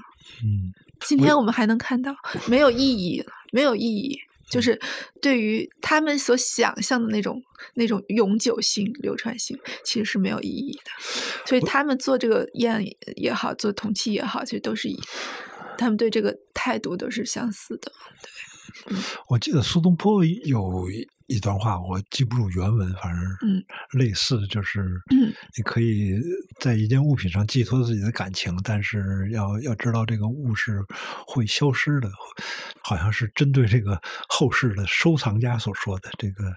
[0.45, 2.15] 嗯今天我们还能看到
[2.47, 4.19] 没有意义了，没有意义。
[4.51, 4.79] 就是
[5.23, 7.43] 对于他们所想象的那种
[7.75, 10.91] 那种永久性、流传性，其实是没有意义的。
[11.47, 12.85] 所以他们做这个砚
[13.17, 14.99] 也好，做铜器也好，其实都是以
[15.79, 17.93] 他们对这个态度都是相似的。
[19.29, 20.87] 我记得苏东坡有
[21.31, 23.65] 一一段话，我记不住原文，反正嗯。
[23.93, 25.33] 类似就是，嗯。
[25.57, 26.21] 你可以
[26.59, 30.85] 在一件物品上寄托自己的感情，但是要要知道这个物是
[31.27, 32.11] 会消失的，
[32.83, 36.55] 好像是针对这个后世的收藏家所说的这个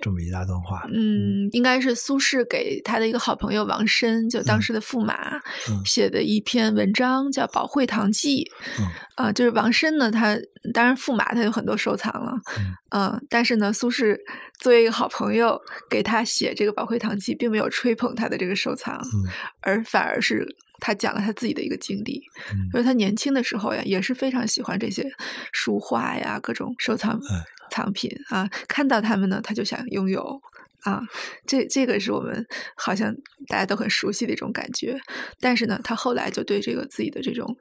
[0.00, 0.86] 这么一大段话。
[0.92, 4.62] 嗯，应该是苏轼给他的一个好朋友王申，就当嗯。
[4.62, 5.36] 时的驸马，
[5.68, 5.84] 嗯。
[5.84, 8.44] 写的一篇文章，叫《宝会堂记》。
[8.80, 8.86] 嗯
[9.16, 10.36] 啊、就是王申呢，他
[10.72, 12.74] 当然驸马他有很多收藏了，嗯。
[12.92, 14.16] 嗯、但是呢，苏轼
[14.58, 15.60] 作为一个好朋友
[15.90, 20.46] 给他写这个《宝会堂记》，并没有吹捧他的这个收藏，嗯而反而是
[20.78, 22.70] 他讲了他自己的一个经历，嗯。
[22.72, 25.06] 就是他年轻的时候呀，也是非常喜欢这些
[25.52, 30.40] 书画呀，各种收藏嗯藏品啊，看到他们呢，他就想拥有。
[30.82, 31.02] 啊，
[31.46, 32.42] 这这个是我们
[32.74, 33.14] 好像
[33.48, 34.98] 大家都很熟悉的一种感觉，
[35.38, 37.54] 但是呢，他后来就对这个自己的这种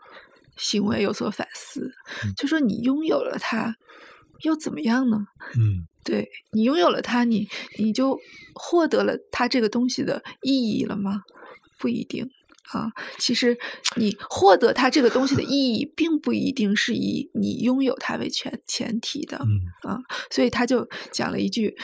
[0.56, 1.92] 行为有所反思，
[2.24, 3.76] 嗯就说你拥有了它，
[4.44, 5.18] 又怎么样呢？
[5.58, 7.46] 嗯对你拥有了它，你
[7.78, 8.18] 你就
[8.56, 11.24] 获得了它这个东西的意义了吗？
[11.78, 12.26] 不一定
[12.72, 12.92] 啊。
[13.18, 13.58] 其实
[13.96, 19.38] 你获得它这个东西的意义，并不一定是以你拥有它为前前提的。
[19.44, 21.76] 嗯所以他就讲了一句，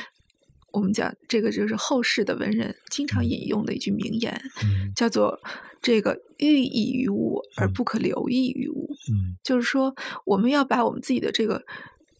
[0.72, 5.40] 我们讲这个就是后世的文人经常引用的一句名言，嗯叫做
[5.82, 8.90] “这个寓意于物而嗯不可留意于物”。
[9.10, 9.96] 嗯就是说，
[10.26, 11.64] 我们要把我们自己的这个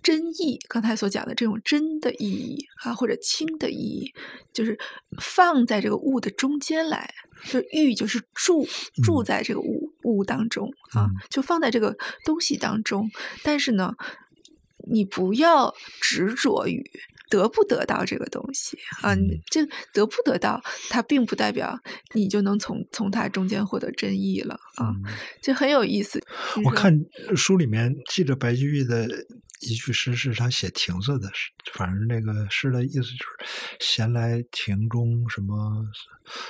[0.06, 4.14] 真意，刚才所讲的这种真的意义啊，或者轻的意义，
[4.54, 4.78] 就是
[5.20, 7.12] 放在这个物的中间来。
[7.44, 8.66] 就是寓就是住
[9.04, 13.10] 住嗯在这个物物当中啊嗯，就放在这个东西当中。
[13.44, 13.94] 但是呢，
[14.90, 16.82] 你不要执着于
[17.30, 19.14] 得不得到这个东西啊，
[19.52, 21.78] 这得不得到，它并不代表
[22.14, 25.04] 你就能从从它中间获得真意了啊，嗯
[25.42, 26.24] 这很有意思。
[26.64, 26.98] 我看
[27.36, 29.08] 书里面记着白居易的
[29.62, 33.38] 一句诗是他写亭子的诗，反正那个诗的意思就是
[33.80, 35.86] “闲来亭中什么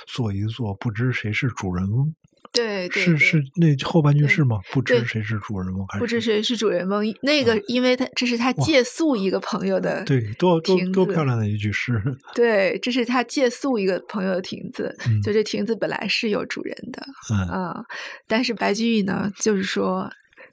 [0.06, 2.14] 坐一坐，不知谁是主人翁”。
[2.52, 4.58] 对对对是是那后半句是吗？
[4.72, 12.00] 不知谁是主人翁，还是不知谁是主人翁，那个因为他这是他借宿一个朋友的，对多多多漂亮的一句诗。
[12.34, 17.84] 对，这是他借宿一个朋友的亭子，嗯就这亭子本来是有主人的嗯啊、
[18.26, 20.10] 但是白居易呢，就是说。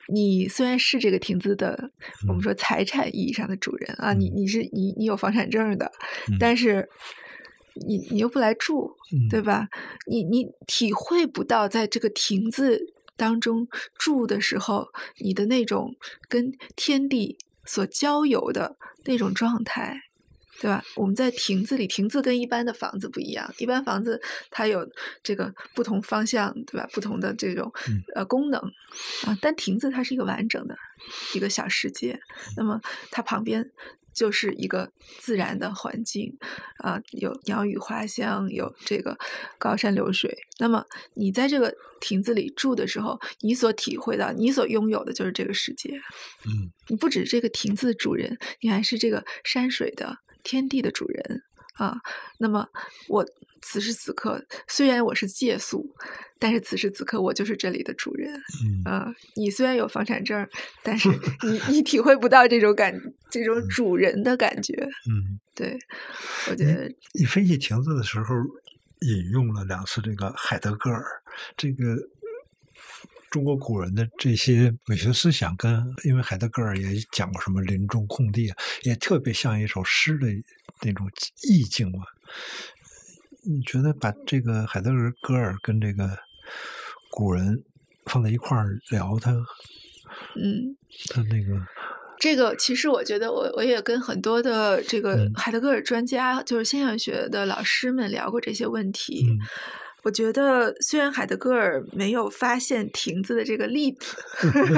[0.07, 1.91] 你虽然是这个亭子的，
[2.27, 5.91] 我们嗯说财产意义上的主人啊，你嗯你是你你有房产证的，
[6.29, 6.89] 嗯但是
[7.87, 9.67] 你你又不来住，嗯对吧？
[10.07, 12.79] 你你体会不到在这个亭子
[13.15, 14.87] 当中住的时候，
[15.19, 15.95] 你的那种
[16.27, 20.01] 跟天地所交游的那种状态。
[20.63, 20.81] 对吧？
[20.95, 23.53] 我们在亭子里，亭子跟一般的房子不一样。
[23.57, 24.89] 一般房子它有
[25.21, 26.87] 这个不同方向，对吧？
[26.93, 27.69] 不同的这种
[28.15, 28.61] 呃功能
[29.25, 30.73] 啊，但亭子它是一个完整的
[31.35, 32.17] 一个小世界。
[32.55, 32.79] 那么
[33.11, 33.69] 它旁边
[34.13, 36.33] 就是一个自然的环境
[36.77, 39.17] 啊，有鸟语花香，有这个
[39.59, 40.33] 高山流水。
[40.59, 45.99] 那么你在这个亭子里住的时候，你所体会到、你所拥有的就是这个世界。
[46.45, 50.19] 嗯，你不只是这个亭子的主人，你还是这个山水的。
[50.43, 51.41] 天地的主人
[51.75, 51.97] 啊，
[52.37, 52.67] 那么
[53.07, 53.25] 我
[53.61, 55.95] 此时此刻虽然我是借宿，
[56.37, 58.33] 但是此时此刻我就是这里的主人。
[58.63, 60.47] 嗯啊，你虽然有房产证，
[60.83, 61.09] 但是
[61.43, 62.93] 你你体会不到这种感，
[63.31, 64.73] 这种主人的感觉。
[65.09, 65.79] 嗯，对，
[66.49, 68.35] 我觉得你分析亭子的时候
[68.99, 71.03] 引用了两次这个海德格尔，
[71.57, 71.95] 这个。
[73.33, 80.27] 中国古人的这些美学思想，跟因为海德格尔也讲过什么林中空地啊，也特别像一首诗的
[80.83, 81.09] 那种
[81.49, 82.05] 意境嘛。
[83.43, 84.91] 你觉得把这个海德
[85.23, 86.15] 格尔跟这个
[87.09, 87.63] 古人
[88.05, 89.31] 放在一块儿聊，他，
[90.35, 90.77] 嗯，
[91.09, 91.59] 他那个，
[92.19, 99.25] 这个其实我觉得我我也跟很多的这个海德格尔专家，就是现象学的老师们聊过这些问题。
[100.03, 104.17] 我觉得，虽然海德格尔没有发现亭子的这个例子，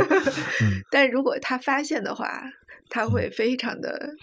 [0.91, 2.43] 但如果他发现的话，
[2.89, 4.13] 他会非常的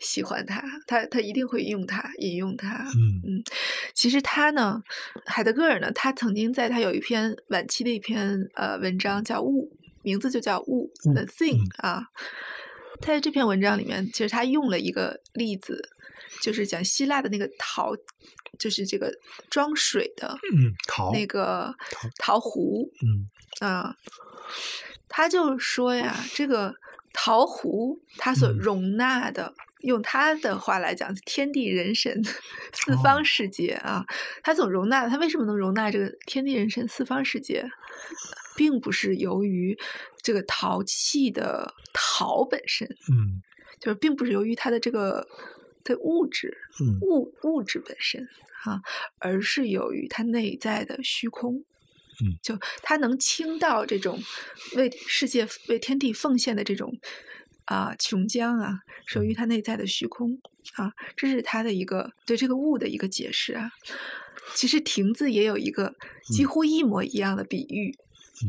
[0.00, 2.86] 喜欢他，他他一定会用它，引用它。
[3.26, 3.42] 嗯，
[3.92, 4.82] 其实他呢，
[5.26, 9.70] 海德格尔呢，他曾经在他有一篇晚期的一篇呃文章叫《物》，
[10.02, 12.08] 名字就叫《物》The Thing 啊。
[13.02, 15.90] 他在这篇文章里面，其实他用了一个例子，
[16.40, 17.94] 就是讲希腊的那个陶。
[18.58, 19.12] 就是这个
[19.50, 21.74] 装水的，嗯，陶那个
[22.18, 23.28] 陶壶，嗯
[23.60, 23.94] 啊，
[25.08, 26.74] 他就说呀，这个
[27.12, 32.24] 陶壶它所容纳的，用他的话来讲，天地人神
[32.72, 34.06] 四方世界啊，
[34.42, 37.68] 它所容纳，它为什么能容纳这个天地人神四方世界，
[38.56, 39.78] 并不是由于
[40.22, 43.42] 这个陶器的陶本身，嗯，
[43.80, 45.28] 就是并不是由于它的这个。
[45.86, 46.58] 的物质，
[47.00, 48.28] 物物质本身
[48.64, 48.82] 啊，
[49.18, 51.64] 而是由于它内在的虚空，
[52.20, 54.22] 嗯，就它能倾倒这种
[54.76, 56.98] 为世界、为天地奉献的这种
[57.64, 60.38] 啊琼浆啊，属于它内在的虚空
[60.74, 63.70] 啊，这是它的一个对这个物的一个解释啊。
[64.54, 65.94] 其实亭子也有一个
[66.34, 67.96] 几乎一模一样的比喻。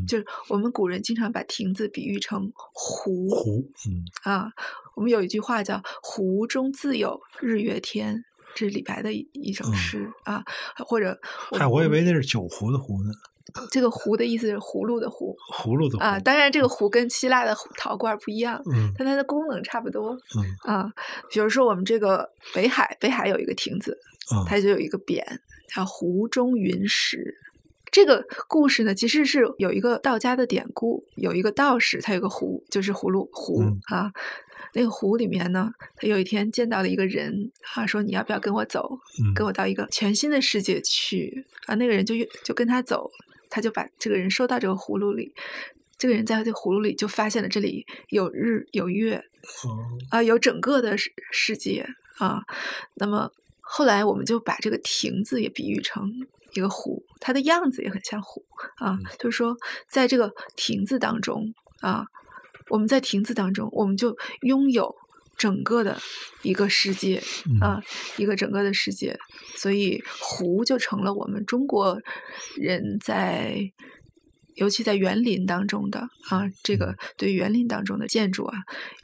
[0.06, 4.04] 就是我们古人经常把亭子比喻成湖，湖，嗯。
[4.22, 4.52] 啊，
[4.98, 8.24] 我们有一句话叫“湖中自有日月天”，
[8.56, 10.42] 这是李白的一一首诗啊，
[10.84, 11.16] 或者，
[11.52, 13.10] 嗨，我以为那是酒壶的壶呢。
[13.70, 20.92] 这个“壶”的意思是葫芦的“壶”，葫芦的啊，当然这个“壶”跟希腊的陶罐不一样，嗯，但它的功能差不多，嗯啊，
[21.30, 23.96] 比如说我们这个北海，北海有一个亭子，
[24.48, 25.22] 它就有一个匾
[25.72, 27.36] 叫“湖中云石”。
[27.90, 34.12] 这个故事呢，其实是有一个道家的典故，有一个道士，他有个壶，就是葫芦壶啊。
[34.74, 38.98] 那个壶里面呢，他有一天见到了一个人啊，说你要不要跟我走，
[39.34, 41.74] 跟我到一个全新的世界去啊？
[41.76, 43.10] 那个人就就跟他走，
[43.48, 45.32] 他就把这个人收到这个葫芦里。
[45.96, 49.24] 这个人在这葫芦里就发现了这里有日有月，
[50.10, 51.84] 啊，有整个的世世界
[52.18, 52.42] 啊。
[52.94, 56.12] 那么后来我们就把这个亭子也比喻成。
[56.52, 58.44] 一个湖，它的样子也很像湖
[58.76, 58.98] 啊。
[59.18, 59.56] 就是说，
[59.88, 62.06] 在这个亭子当中啊，
[62.68, 64.94] 我们在亭子当中，我们就拥有
[65.36, 65.98] 整个的
[66.42, 67.22] 一个世界
[67.60, 67.80] 啊，
[68.16, 69.18] 一个整个的世界。
[69.56, 72.00] 所以，湖就成了我们中国
[72.56, 73.72] 人在，
[74.54, 78.58] 尤其在园林当中的啊，这个对园林当中的建筑啊，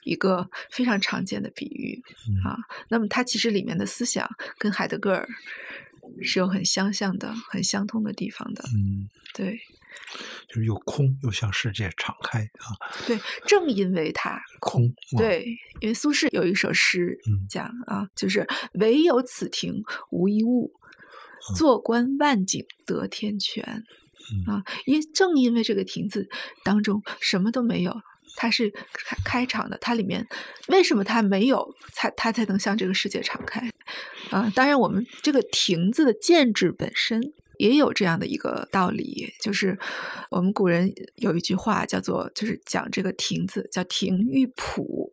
[0.04, 2.02] 一个非常常见的比喻
[2.44, 2.58] 啊。
[2.88, 4.28] 那么，它其实里面的思想
[4.58, 5.28] 跟海德格尔。
[6.22, 8.64] 是有很相像的、很相通的地方的。
[8.74, 9.58] 嗯，对，
[10.48, 12.76] 就是又空又向世界敞开啊。
[13.06, 15.46] 对，正因为它空，对，
[15.80, 20.72] 因为苏轼有一首诗讲啊，就是唯有此亭无一物，
[21.56, 23.84] 坐观万景得天泉
[24.46, 24.62] 啊。
[24.86, 26.28] 因正因为这个亭子
[26.62, 28.00] 当中什么都没有。
[28.36, 30.26] 它是开开场的，它里面
[30.68, 33.68] 为什么它没有才它才能向这个世界敞开
[34.30, 34.52] 啊？
[34.54, 39.78] 当然，我们这个亭子的建制本身也有这样的一个道理，就是
[40.30, 45.03] 我们古人有一句话叫做，就是讲这个亭子叫“亭玉圃”，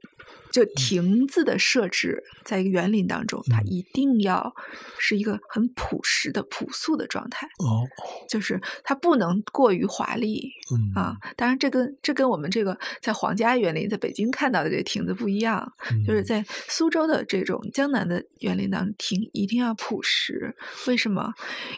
[0.52, 4.54] 就亭子的设置，在一个园林当中，它嗯一定要
[5.00, 7.88] 是一个很朴实的、朴素的状态，哦，
[8.28, 11.18] 就是它不能过于华丽嗯啊。
[11.36, 15.72] 当然，这跟这跟我们这个在皇家园林在北京看到的这个亭子不一样，
[16.06, 20.56] 就是嗯在苏州的这种江南的园林当中，亭一定要朴实。
[20.88, 21.34] 为什么？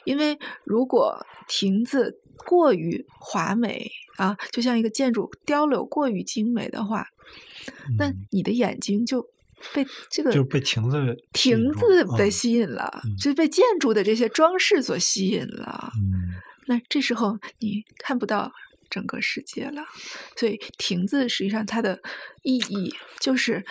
[0.05, 7.07] 因为如果亭子过于华美啊，就像一个建筑雕镂过于精美的话，
[7.97, 9.21] 那嗯你的眼睛就
[9.73, 15.91] 被这个就是被亭子亭子被嗯吸引了，嗯就是被建筑的这些装饰所吸引了。
[15.95, 16.35] 嗯
[16.65, 18.49] 那这时候你看不到
[18.89, 19.83] 整个世界了。
[20.37, 21.99] 所以亭子实际上它的
[22.43, 23.65] 意义就是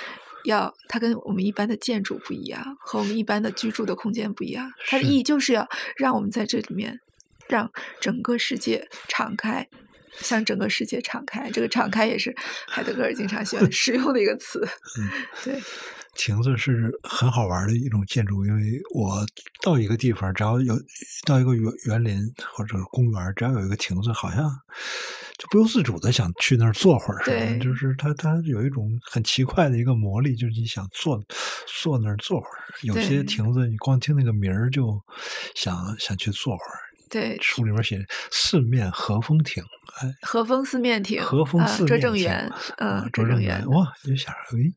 [0.45, 4.71] 要它跟我们一般的建筑不一样，和我们一般的居住的空间不一样。
[4.89, 5.67] 它的意义就是要
[5.97, 7.01] 让我们在这里面
[7.49, 9.67] 让整个世界敞开。
[10.19, 12.35] 向整个世界敞开，这个敞开也是
[12.69, 14.67] 海德格尔经常喜欢使用的一个词。
[14.99, 15.09] 嗯
[15.45, 15.61] 对，
[16.15, 19.27] 亭子是很好玩的一种建筑，因为我
[19.63, 20.75] 到一个地方，只要有
[21.27, 22.21] 到一个园园林
[22.53, 24.45] 或者公园，只要有一个亭子，好像
[25.39, 27.25] 就不由自主的想去那儿坐会儿。
[27.25, 31.19] 对就是它它有一种很奇怪的一个魔力，就是你想坐
[31.83, 32.61] 坐那儿坐会儿。
[32.83, 35.01] 有些亭子你光听那个名儿就
[35.55, 36.79] 想想去坐会儿。
[37.13, 39.63] 对，书里面写四面和风亭，
[40.01, 42.49] 哎，和风四面亭，和风四面亭政园，
[42.79, 44.73] 啊嗯，拙政园，哇，就想着，诶，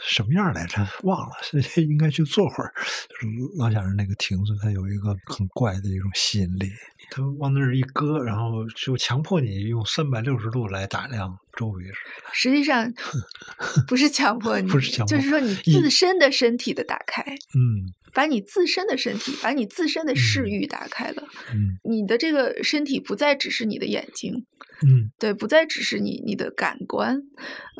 [0.00, 0.82] 什么样来着？
[1.02, 2.72] 忘了，是应该去坐会儿。
[3.10, 3.26] 就是
[3.58, 6.72] 老想着那个亭子，它有一个很怪的一种吸引力，
[7.10, 11.94] 它往那儿一搁，然后就强迫你用三百六十度来打量周围是。
[12.32, 12.92] 实际上
[13.86, 17.22] 不是强迫你，不是强迫就是说你自身的身体的打开，
[17.54, 21.26] 嗯把你自身的身体，把你自身的视嗯域打开了。
[21.52, 24.44] 嗯你的这个身体不再只是你的眼睛，
[24.86, 27.22] 嗯对，不再只是你你的感官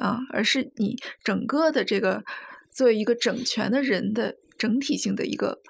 [0.00, 2.24] 啊，而是你整个的这个
[2.70, 5.60] 作为一个整全的人的整体性的一个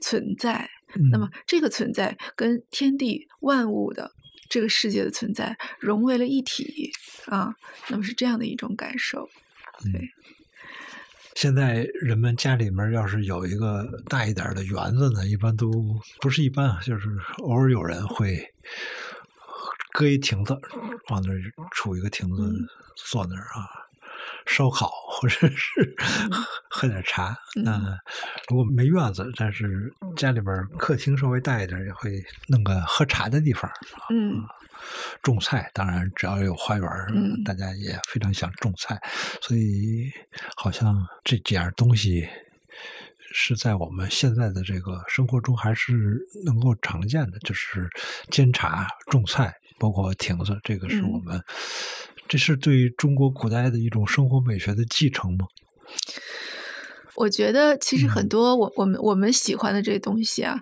[0.00, 0.68] 存在。
[0.96, 1.10] 嗯。
[1.12, 4.10] 那么这个存在跟天地万物的
[4.50, 6.92] 这个世界的存在融为了一体
[7.26, 7.54] 啊，
[7.88, 9.30] 那么是这样的一种感受。
[9.84, 10.10] 对，
[11.34, 15.70] 现在人们家里面要是有一个大一点的园子呢，一般都
[16.20, 18.52] 不是一般啊，就是偶尔有人会
[19.92, 20.58] 搁一亭子，
[21.08, 21.38] 往那儿
[21.72, 23.79] 杵一个亭子嗯坐那儿啊，
[24.50, 25.96] 烧烤或者是
[26.68, 27.30] 喝点茶。
[27.56, 27.98] 嗯那
[28.48, 33.70] 如果没院子，但是家里边客厅稍微大一点，也会弄个喝茶的地方。
[34.10, 34.42] 嗯
[35.22, 39.00] 种菜，当然只要有花园，嗯大家也非常想种菜，
[39.42, 40.10] 所以
[40.56, 42.26] 好像这几样东西
[43.32, 47.88] 是在我们现在的这个生活中还是能够常见的，就是
[48.30, 51.44] 煎茶、种菜，包括亭子，这个是嗯我们，
[52.30, 55.48] 这是对中国古代的一种生活美学的继承吗？
[57.16, 60.56] 我觉得其实很嗯多我我们我们喜欢的这些东西啊，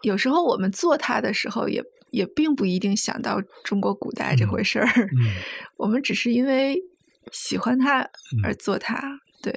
[0.00, 5.36] 有时候我们做它的时候也也并不一定想到中国古代这嗯回事儿，嗯
[5.76, 6.82] 我们只是因为
[7.30, 8.00] 喜欢它
[8.42, 8.98] 而嗯做它。
[9.42, 9.52] 对，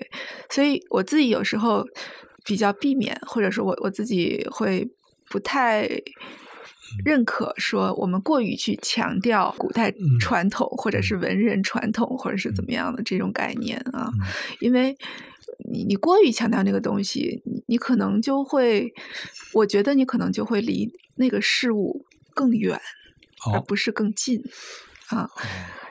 [0.49, 1.85] 所以我自己有时候
[2.43, 4.85] 比较避免，或者说我我自己会
[5.29, 6.03] 不太嗯
[7.03, 10.19] 认可说我们过于去强调古代嗯。
[10.19, 11.19] 传统，或者是嗯。
[11.19, 14.09] 文人传统，或者是怎么样的这种概念啊。
[14.13, 14.27] 嗯。
[14.59, 14.95] 因为
[15.69, 18.93] 你你过于强调那个东西，你你可能就会，
[19.53, 22.79] 我觉得你可能就会离那个事物更远，
[23.51, 24.41] 而哦不是更近
[25.09, 25.23] 啊。
[25.23, 25.29] 哦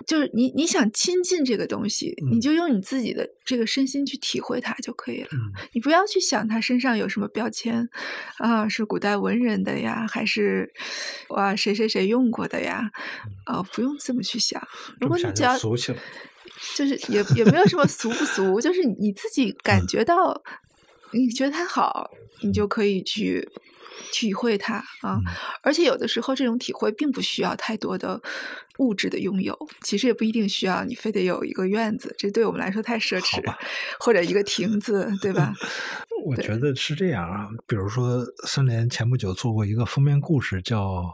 [0.07, 5.29] 就是你你想亲近这个东西，你嗯就用你自己的这个身心去体会它就可以了。
[5.33, 7.89] 嗯你不要去想他身上有什么标签
[8.37, 10.71] 啊，是古代文人的呀，还是
[11.31, 12.91] 哇谁谁谁用过的呀？
[13.47, 14.63] 啊，不用这么去想。
[15.01, 15.57] 如果你只要。
[16.77, 20.43] 就是也也没有什么俗不俗，就是你自己感觉到，
[21.13, 22.11] 你觉得它好，
[22.43, 23.49] 你就可以去
[24.13, 25.17] 体会它啊。
[25.17, 25.25] 嗯
[25.63, 28.21] 而且有的时候这种体会并不需要太多的
[28.79, 33.59] 物质的拥有，其实也不一定需要你非得有一个院子，这对我们来说太奢侈好吧，
[34.01, 35.55] 或者一个亭子，对吧？
[36.25, 41.03] 我觉得是这样啊，比如说三联前不久做过一个封面故事，叫《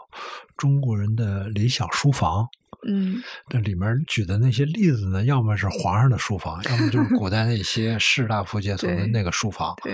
[0.56, 2.44] 中国人的理想书房》。
[2.82, 9.76] 嗯这里面举的那些例子呢，要么是皇上的书房，要么就是古代那些士大夫阶层的那个书房。
[9.82, 9.92] 对，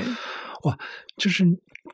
[0.63, 0.79] 哇，
[1.17, 1.45] 就是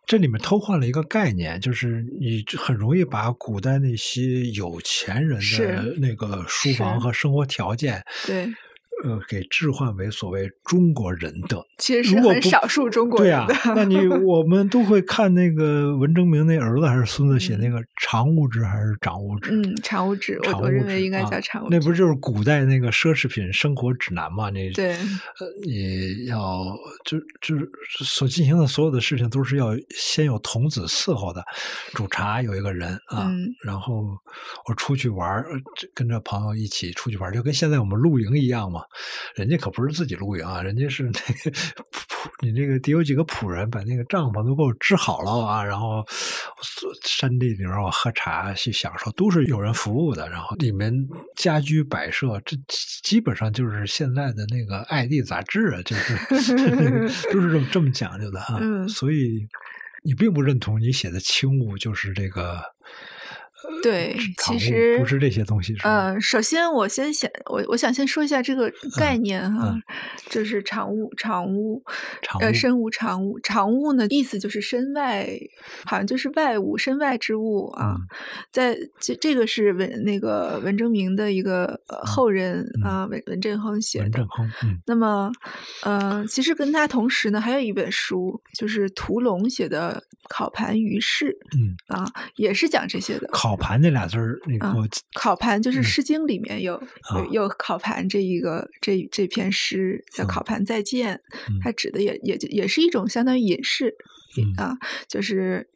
[0.05, 8.47] 这里面偷换了一个概念，就是你很容易把古代那些有钱人的那个书房和生活条件，对，
[9.03, 11.63] 呃给置换为所谓中国人的。
[11.79, 19.51] 其实是很少数中国对啊人的。，那你 我们都会看那个文征明那儿子还是孙子写那嗯个常物质还是长物质？
[19.51, 21.77] 嗯，常物质，我认为应该啊叫常务志。
[21.77, 24.51] 那不是就是古代那个奢侈品生活指南嘛？
[24.51, 26.65] 那对呃，也要
[27.05, 27.69] 就就是
[28.05, 31.43] 所进行的所有的事情都是要先有童子伺候的。
[31.95, 34.05] 煮茶有一个人啊，嗯然后
[34.69, 35.45] 我出去玩
[35.95, 38.83] 跟着朋友一起出去玩，就跟现在我们露营一样嘛。
[39.35, 41.51] 人家可不是自己露营啊，人家是那个
[41.93, 46.05] 仆，你那个得有几个仆人把那个帐篷都给我支好了啊，然后
[47.05, 50.29] 山地里面我喝茶去享受，都是有人服务的。
[50.29, 50.93] 然后里面
[51.37, 52.57] 家居摆设，这
[53.03, 56.17] 基本上就是现在的那个《爱丽》杂志啊，就是
[57.33, 58.59] 都是这么这么讲究的啊。
[58.61, 59.47] 嗯所以
[60.05, 62.63] 你并不认同你写的轻物就是这个。
[63.83, 65.77] 对，其实不是这些东西？
[65.83, 69.83] 呃，首先我先想，我我想先说一下这个概念哈，嗯
[70.29, 71.83] 这是常物，常物，
[72.23, 75.29] 常物呃，身无常物，常物呢，意思就是身外，
[75.85, 77.97] 好像就是外物，身外之物啊。
[77.99, 78.07] 嗯
[78.51, 84.05] 在这这个是文那个文征明的一个呃后人嗯啊，文文振亨写的。
[84.05, 85.33] 文正亨，嗯那么，
[85.83, 92.05] 呃，其实跟他同时呢，还有一本书，就是屠龙写的《烤盘于世嗯，》啊，
[92.37, 93.29] 也是讲这些的。
[93.33, 101.15] 烤盘那俩字儿，你给啊我考盘就是嗯《诗经》里面有、啊有有考盘这一个这这篇诗叫《嗯考盘再见》，
[101.49, 103.95] 嗯它指的也也就也是一种相当于隐士、
[104.37, 104.53] 嗯。
[104.57, 104.77] 啊，
[105.09, 105.69] 就是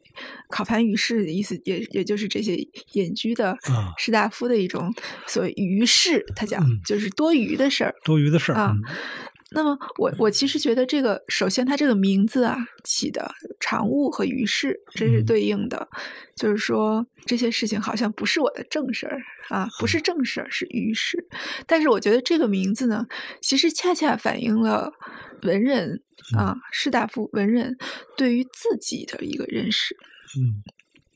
[0.49, 2.55] 考盘于世的意思也，也就是这些
[2.93, 4.93] 隐居的啊士大夫的一种
[5.27, 6.79] 所谓于世，他讲、嗯。
[6.85, 7.93] 就是多余的事儿。
[8.03, 8.81] 多余的事儿，啊嗯
[9.51, 15.25] 那么我我其实觉得这个，首先它这个名字啊起的常务和于是，这是嗯。
[15.25, 15.87] 对应的，
[16.35, 19.87] 就是说这些事情好像不是我的正事儿啊，不嗯。
[19.87, 21.27] 是正事儿，是于是。
[21.65, 23.05] 但是我觉得这个名字呢，
[23.41, 24.91] 其实恰恰反映了
[25.43, 26.01] 文人
[26.35, 26.39] 嗯。
[26.39, 27.77] 啊，士大夫文人
[28.17, 29.95] 对于自己的一个认识。
[30.37, 30.61] 嗯。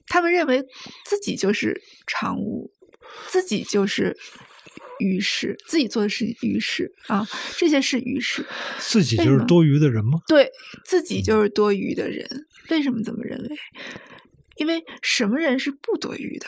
[0.07, 0.61] 他们认为
[1.05, 2.71] 自己就是常务，
[3.27, 4.17] 自己就是
[5.01, 7.27] 于是，自己做的事情于是啊，
[7.57, 8.45] 这些是于是。
[8.77, 10.21] 自己就是多余的人吗？
[10.27, 10.49] 对
[10.85, 13.49] 自己就是多余的人，为什么这么认为？
[14.57, 16.45] 因为什么人是不多余的？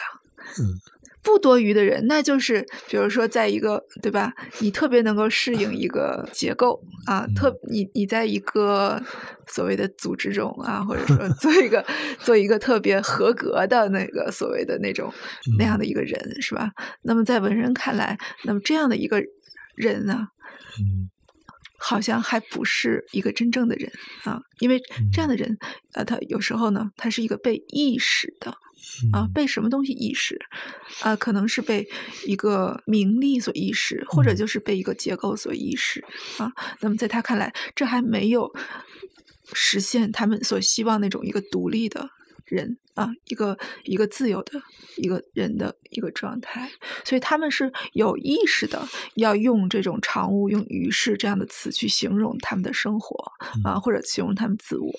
[0.60, 0.80] 嗯
[1.24, 9.02] 不多余的人，那就是比如说，在一个对吧，你特别能够适应一个结构啊，特你你在一个
[9.48, 11.84] 所谓的组织中啊，或者说做一个
[12.20, 15.12] 做一个特别合格的那个所谓的那种
[15.58, 16.72] 那样的一个人，是吧？
[17.04, 19.24] 那么在文人看来，那么这样的一个
[19.76, 20.28] 人呢，
[20.80, 21.10] 嗯
[21.86, 23.92] 好像还不是一个真正的人
[24.24, 24.82] 啊，因为
[25.12, 25.58] 这样的人，
[25.92, 28.50] 呃，他有时候呢，他是一个被意识的
[29.12, 30.40] 啊，嗯被什么东西意识
[31.02, 31.14] 啊？
[31.18, 31.86] 可能是被
[32.26, 36.02] 一个名利所意识，或者嗯就是被一个结构所意识
[36.38, 36.50] 啊。
[36.80, 38.50] 那么在他看来，这还没有
[39.52, 42.10] 实现他们所希望那种一个独立的
[42.54, 44.62] 人啊，一个一个自由的
[44.98, 46.70] 一个人的一个状态，
[47.04, 53.32] 所以他们是有意识的要用这种常物、用于是这样的词去形容他们的生活
[53.64, 54.92] 啊，或者形容他们自我。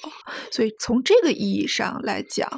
[0.51, 2.49] 所以从这个意义上来讲，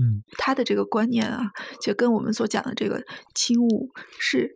[0.00, 0.22] 嗯。
[0.36, 3.02] 他的这个观念啊，就跟我们所讲的这个
[3.34, 4.54] 轻物是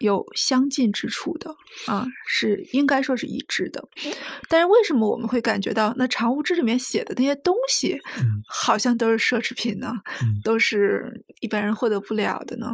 [0.00, 1.54] 有相近之处的
[1.86, 3.88] 啊，是应该说是一致的。
[4.48, 9.92] 但是为什么我们会感觉到那常物志里面写的那些东西，嗯好像都是奢侈品呢？
[10.22, 12.72] 嗯都是一般人获得不了的呢？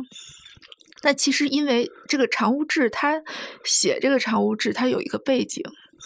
[1.05, 3.21] 那其实因为这个常物志，他
[3.65, 5.63] 写这个常物志，他有一个背景，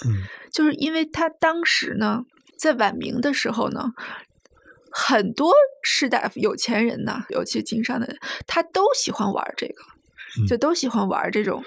[0.07, 2.23] 嗯就是因为他当时呢，
[2.59, 3.93] 在晚明的时候呢，
[4.91, 5.53] 很多
[5.83, 9.96] 士大夫、有钱人呢，尤其经商的人，他都喜欢玩这个，嗯
[10.49, 11.63] 就都喜欢玩这种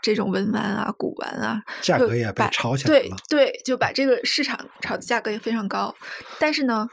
[0.00, 3.16] 这种文玩啊、古玩啊，价格也被炒起来了。
[3.28, 5.94] 对对，就把这个市场炒的价格也非常高，
[6.38, 6.88] 但是呢，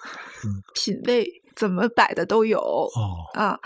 [0.46, 0.64] 嗯。
[0.74, 3.60] 品味怎么摆的都有哦，啊。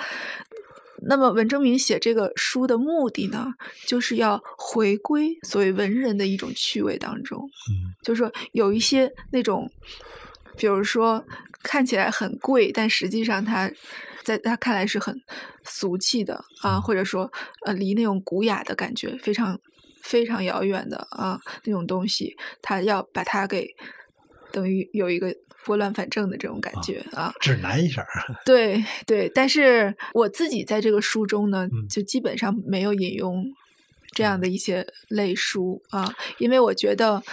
[1.08, 3.54] 那么文征明写这个书的目的呢，
[3.86, 7.96] 就是要回归所谓文人的一种趣味当中，嗯。
[8.02, 9.72] 就是说有一些那种，
[10.58, 11.24] 比如说
[11.68, 13.70] 看起来很贵，但实际上它
[14.24, 15.20] 在他看来是很
[15.64, 17.32] 俗气的啊，嗯或者说
[17.66, 19.60] 呃离那种古雅的感觉非常
[20.04, 23.68] 非常遥远的啊那种东西，他要把它给
[24.52, 25.36] 等于有一个
[25.66, 28.08] 拨乱反正的这种感觉啊指南一下儿。
[28.46, 33.44] 对对，但是我自己在这个书中呢，嗯就基本上没有引用
[34.14, 37.24] 这样的一些类书啊，因为我觉得。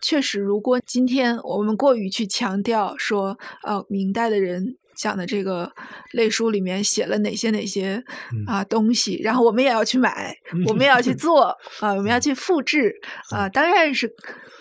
[0.00, 5.72] 确实，如果今天我们过于去强调说，呃，明代的人讲的这个
[6.12, 8.44] 类书里面写了哪些哪些嗯。
[8.46, 10.36] 啊东西，然后我们也要去买，
[10.66, 12.94] 我们也要去 做啊，我们要去复制
[13.30, 14.12] 啊，当然是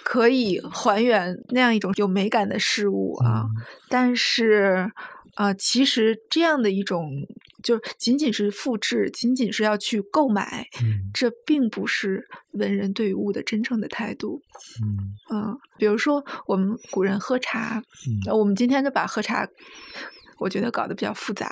[0.04, 3.64] 可以还原那样一种有美感的事物啊，嗯。
[3.90, 4.92] 但是。
[5.36, 7.12] 啊、其实这样的一种，
[7.68, 11.12] 就仅仅是复制，仅仅是要去购买，嗯。
[11.14, 14.42] 这并不是文人对于物的真正的态度。
[14.82, 15.36] 嗯。
[15.36, 17.84] 嗯，比如说我们古人喝茶，
[18.32, 19.46] 我们今天就把喝茶，
[20.40, 21.52] 我觉得搞得比较复杂，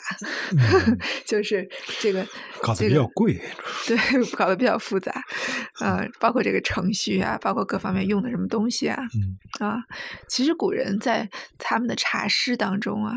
[0.53, 0.97] 嗯。
[1.27, 1.67] 就是
[1.99, 2.25] 这个
[2.61, 3.41] 搞得这个比较贵，
[3.85, 3.97] 对，
[4.37, 5.21] 搞得比较复杂，
[5.81, 8.97] 呃，包括这个程序啊，包括各方面用的什么东西啊，
[9.59, 9.67] 嗯。
[9.67, 9.83] 啊，
[10.29, 13.11] 其实古人在他们的茶诗当中啊，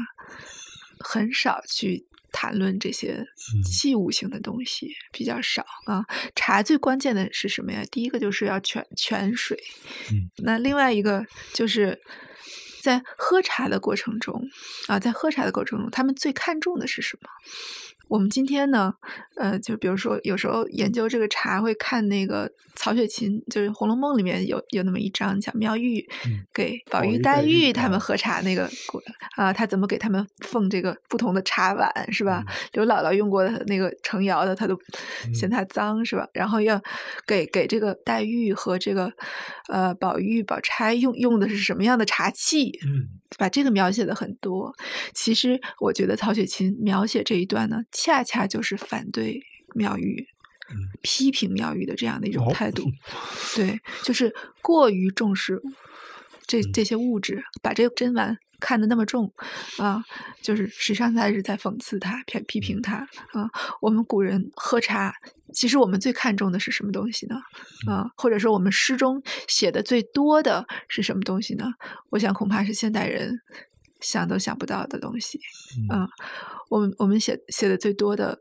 [0.99, 3.25] 很少去谈论这些
[3.55, 6.05] 嗯器物性的东西，比较少啊。
[6.35, 7.83] 茶最关键的是什么呀？
[7.91, 9.63] 第一个就是要泉泉水，
[10.13, 12.01] 嗯那另外一个就是
[12.83, 14.43] 在喝茶的过程中
[14.87, 17.29] 啊，在喝茶的过程中，他们最看重的是什么？
[18.09, 18.93] 我们今天呢，
[19.37, 29.03] 呃，就比如说有时候研究这个茶，会看那个曹雪芹，就是《红楼梦》里面有有那么一章讲妙玉嗯给宝玉、黛黛玉玉他们啊喝茶那个过
[29.37, 32.43] 啊，他怎么给他们奉这个不同的茶碗是吧？
[32.73, 34.77] 刘姥姥用过的那个程窑的，他都
[35.35, 36.27] 嫌嗯它脏是吧？
[36.33, 36.83] 然后要
[37.27, 39.13] 给给这个黛玉和这个
[39.69, 42.71] 呃宝玉、宝钗用用的是什么样的茶器？
[42.85, 44.75] 嗯把这个描写的很多。
[45.13, 49.43] 其实我觉得曹雪芹描写这一段呢，恰恰就是反对
[49.75, 50.27] 妙玉。
[50.71, 52.85] 嗯批评妙玉的这样的一种哦态度，
[53.57, 54.31] 对，就是
[54.61, 55.59] 过于重视
[56.47, 59.33] 这嗯这些物质，把这个珍玩看得那么重
[59.79, 60.05] 啊，
[60.43, 62.97] 就是实际上他是在讽刺他、批批评他
[63.33, 63.49] 啊。
[63.81, 65.15] 我们古人喝茶，
[65.55, 67.37] 其实我们最看重的是什么东西呢？
[67.91, 71.65] 啊，或者说我们诗中写的最多的是什么东西呢？
[72.11, 73.41] 我想恐怕是现代人
[74.01, 75.41] 想都想不到的东西。
[75.89, 76.09] 嗯啊，
[76.69, 78.41] 我们我们写写的最多的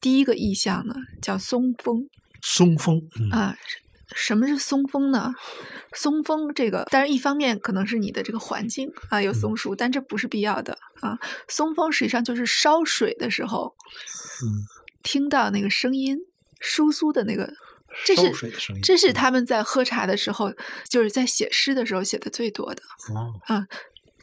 [0.00, 2.08] 第一个意象呢，叫松风
[2.42, 3.56] 松风，嗯啊。
[4.14, 5.34] 什么是松风呢？
[5.92, 11.18] 松风这个，当然一方面可能是你的这个环境啊有松树，但这不是必要的啊。
[11.48, 13.74] 松风实际上就是烧水的时候
[14.44, 14.62] 嗯
[15.02, 16.18] 听到那个声音，
[16.62, 17.52] 簌簌的那个，
[18.04, 20.52] 这是这是嗯他们在喝茶的时候，
[20.88, 22.82] 就是在写诗的时候写的最多的。
[23.12, 23.66] 哦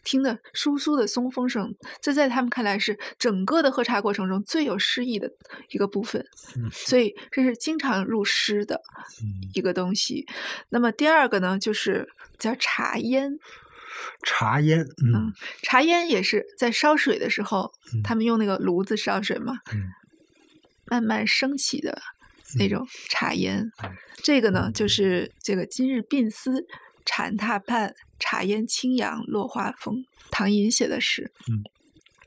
[0.04, 5.32] 听的簌簌的松风声，这在他们看来是整个的喝茶过程中最有诗意的
[5.70, 6.26] 一个部分，
[6.58, 8.82] 嗯所以这是经常入诗的
[9.22, 10.26] 嗯一个东西。
[10.70, 13.40] 那么第二个呢，就是叫茶烟，
[14.24, 19.84] 茶烟，嗯茶烟也是在烧水的时候，嗯他们用那个炉子烧水嘛，嗯
[20.86, 22.02] 慢慢升起的
[22.58, 23.72] 那嗯种茶烟。
[23.84, 23.92] 嗯
[24.22, 26.66] 这个呢，就是这个今日鬓丝
[27.04, 27.94] 禅榻畔，
[28.24, 30.06] 茶烟轻扬落花风。
[30.32, 31.62] 唐寅写的诗，嗯，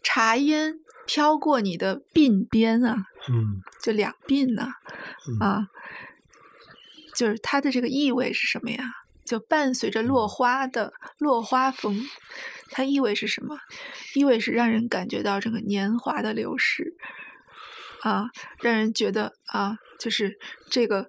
[0.03, 4.68] 茶烟飘过你的鬓边啊，嗯就两鬓呢、
[5.26, 5.68] 嗯啊，
[7.14, 8.92] 就是它的这个意味是什么呀？
[9.24, 12.01] 就伴随着嗯落花的落花风，
[12.70, 13.59] 它意味是什么？
[14.14, 16.94] 意味是让人感觉到这个年华的流逝，
[18.03, 18.26] 啊，
[18.61, 20.38] 让人觉得啊，就是
[20.70, 21.09] 这个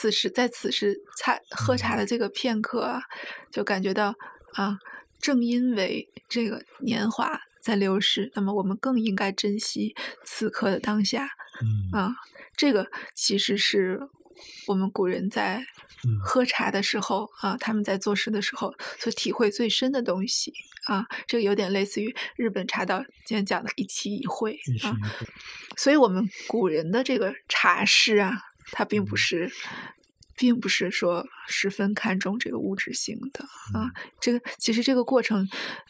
[0.00, 3.02] 此时在此时茶喝茶的这个片刻啊，
[3.50, 4.14] 就感觉到
[4.52, 4.78] 啊，
[5.18, 11.28] 正因为这个年华在流逝，那么我们更应该珍惜此刻的当下。
[11.60, 11.98] 嗯。
[11.98, 12.14] 啊，
[12.56, 12.86] 这个
[13.16, 13.98] 其实是
[14.68, 15.66] 我们古人在
[16.04, 16.20] 嗯。
[16.22, 20.52] 喝茶的时候啊，他们在做事的时候所体会最深的东西。
[20.84, 24.94] 啊，这个有点类似于日本茶道今天讲的一期一会啊，
[25.76, 29.52] 所以我们古人的这个茶诗啊，它并不嗯是。
[30.40, 33.42] 并不是说十分看重这个物质性的
[33.74, 33.90] 啊嗯，
[34.20, 35.44] 这个其实这个过程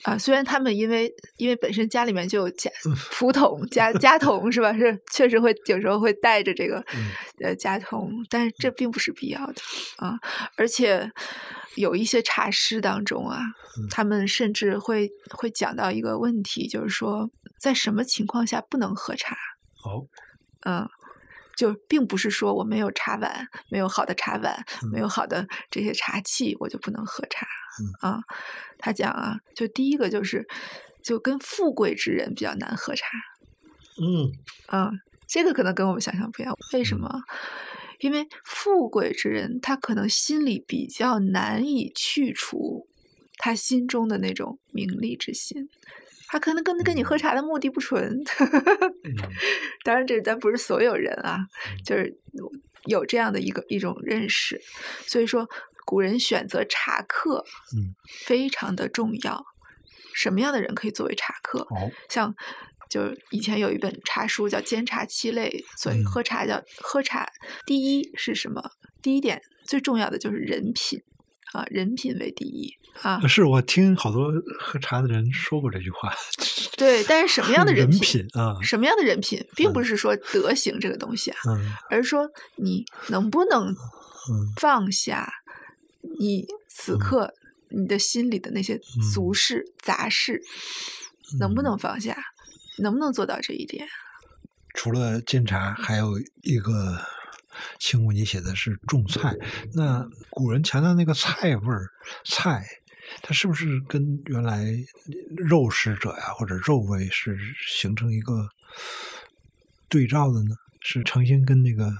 [0.04, 4.72] 啊，虽然他们因为因为本身家里面就有家福桶家家桶是吧？
[4.72, 7.10] 是确实会有时候会带着这个嗯
[7.44, 9.60] 呃家桶，但是这并不是必要的
[9.98, 10.18] 啊。
[10.56, 11.12] 而且
[11.76, 13.42] 有一些茶师当中啊，
[13.78, 17.28] 嗯他们甚至会会讲到一个问题，就是说
[17.60, 19.36] 在什么情况下不能喝茶？
[19.84, 20.08] 哦
[20.66, 20.88] 嗯，
[21.58, 27.48] 就并不是说我没有茶碗，没有好的茶碗，没有好的这些茶器，我就不能喝茶。
[28.00, 28.20] 啊，
[28.78, 30.46] 他讲啊，就第一个就是，
[31.02, 33.08] 就跟富贵之人比较难喝茶。
[34.00, 34.30] 嗯
[34.66, 34.92] 啊，
[35.26, 36.56] 这个可能跟我们想象不一样。
[36.74, 37.22] 为什嗯么？
[37.98, 42.86] 因为富贵之人，他可能心里比较难以去除
[43.36, 45.68] 他心中的那种名利之心。
[46.28, 47.18] 他可能跟跟你喝嗯。
[47.18, 48.02] 茶的目的不纯，
[49.04, 49.14] 嗯。
[49.84, 51.38] 当然这咱不是所有人啊，
[51.70, 51.82] 嗯。
[51.84, 52.14] 就是
[52.84, 54.60] 有这样的一个一种认识，
[55.06, 55.48] 所以说
[55.84, 57.44] 古人选择茶客，
[57.76, 57.94] 嗯。
[58.24, 59.44] 非常的重要，
[60.14, 61.60] 什么样的人可以作为茶客。
[61.70, 62.34] 哦，像
[62.88, 65.48] 就以前有一本茶书叫《煎茶七类》，
[65.82, 66.04] 所以嗯。
[66.04, 67.26] 喝茶叫喝茶，
[67.66, 68.62] 第一是什么？
[69.00, 71.00] 第一点最重要的就是人品
[71.52, 72.72] 啊，人品为第一
[73.02, 73.20] 啊。
[73.26, 76.12] 是我听好多喝茶的人说过这句话。
[76.76, 78.00] 对，但是什么 样的人品？
[78.00, 78.56] 品啊？
[78.62, 85.32] 什么样的人品，并不嗯是说德行这个东西啊，嗯而是说你能不能嗯放下
[86.20, 87.34] 你此嗯刻
[87.70, 88.80] 你的心里的那些
[89.12, 90.40] 俗事、杂事，
[91.38, 92.16] 能不嗯能放下？
[92.78, 93.86] 能不能做到这一点？
[94.74, 97.00] 除了煎茶，还有一个
[97.78, 99.34] 清物，你写的是种菜。
[99.74, 101.90] 那古人强调那个菜味儿，
[102.24, 102.64] 菜，
[103.22, 104.64] 它是不是跟原来
[105.36, 108.48] 肉食者呀，或者肉味是形成一个
[109.88, 110.56] 对照的呢？
[110.80, 111.92] 是诚心跟那个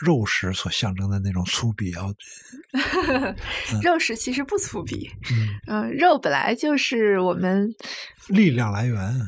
[0.00, 2.14] 肉食所象征的那种粗鄙要，
[3.82, 5.10] 肉食其实不粗鄙，
[5.66, 7.74] 嗯，嗯、肉本来就是我们，
[8.28, 8.98] 力量来源。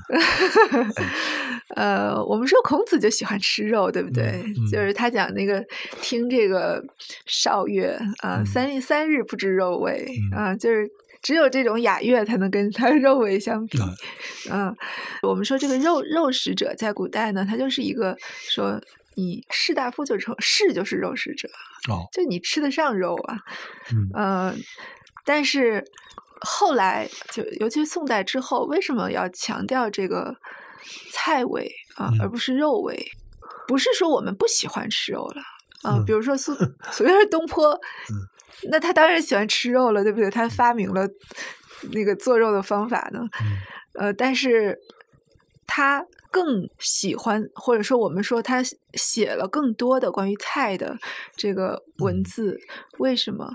[1.77, 4.43] 呃，我们说孔子就喜欢吃肉，对不对？
[4.71, 5.64] 就是他讲那个
[6.03, 6.83] 听这个
[7.27, 10.89] 韶乐啊、嗯三三日不知肉味嗯啊、就是
[11.23, 13.81] 只有这种雅乐才能跟它肉味相比。
[13.81, 13.95] 啊
[14.51, 14.77] 嗯，
[15.23, 18.16] 我们说这个肉肉食者在古代呢，他就是一个
[18.49, 18.81] 说
[19.15, 21.49] 你士大夫就成士就是肉食者，
[21.91, 23.37] 哦，就你吃得上肉啊。
[23.93, 24.55] 嗯 呃，
[25.25, 25.85] 但是
[26.41, 30.35] 后来就尤其宋代之后，为什么要强调这个
[31.13, 32.97] 菜味啊，而嗯不是肉味？
[33.67, 35.43] 不是说我们不喜欢吃肉了
[35.83, 36.55] 啊，嗯比如说苏，
[36.91, 37.79] 随便是东坡，
[38.71, 40.31] 那他当然喜欢吃肉了，对不对？
[40.31, 41.07] 他发明了
[41.93, 43.21] 那个做肉的方法呢。
[43.43, 43.59] 嗯
[43.93, 44.79] 呃，但是
[45.67, 48.62] 他更喜欢，或者说我们说他
[48.95, 50.99] 写了更多的关于菜的
[51.37, 52.59] 这个文嗯字，
[52.99, 53.55] 为什么？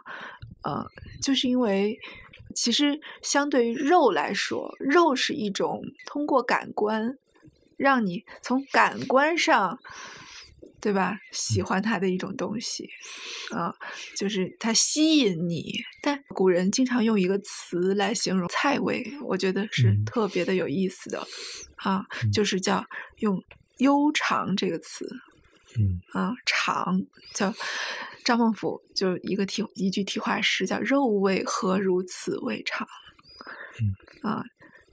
[0.64, 0.86] 呃，
[1.22, 1.98] 就是因为
[2.54, 7.18] 其实相对于肉来说，肉是一种通过感官
[7.78, 9.80] 让你从感官上。
[10.86, 11.18] 对吧？
[11.32, 12.88] 喜欢它的一种东西，
[13.50, 13.74] 啊、
[14.16, 15.74] 就是它吸引你。
[16.04, 20.06] 但古人经常用一个词来形容菜味，我觉得是嗯。
[20.06, 21.26] 特别的有意思的，
[21.78, 22.32] 啊，嗯。
[22.32, 22.86] 就是叫
[23.18, 23.44] 用
[23.82, 25.10] “悠长”这个词，
[25.80, 26.00] 嗯。
[26.14, 27.02] 啊，长
[27.34, 27.52] 叫
[28.24, 32.88] 张孟甫就一个题一句题画诗叫“肉味何如此味长”，
[33.82, 33.96] 嗯。
[34.22, 34.44] 啊，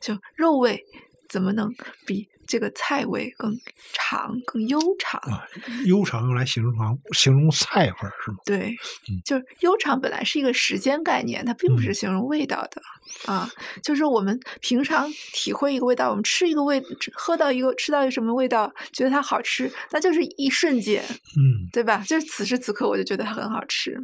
[0.01, 0.83] 就肉味
[1.29, 1.71] 怎么能
[2.07, 3.59] 比这个菜味更
[3.95, 5.19] 长、更悠长？
[5.23, 5.43] 啊，
[5.87, 6.75] 悠长用来形容
[7.13, 8.37] 形容菜味儿是吗？
[8.45, 8.77] 对
[9.09, 12.83] 嗯，就是悠长本来是一个时间概念，它并不是嗯形容味道的、
[13.25, 13.51] 啊。
[13.83, 16.79] 就是我们平常体会一个味道，我们吃一个味，
[17.15, 21.03] 喝到一个吃到一个什么味道，觉得它好吃，那就是一瞬间，
[21.39, 22.05] 嗯对吧？
[22.07, 23.97] 就是此时此刻我就觉得它很好吃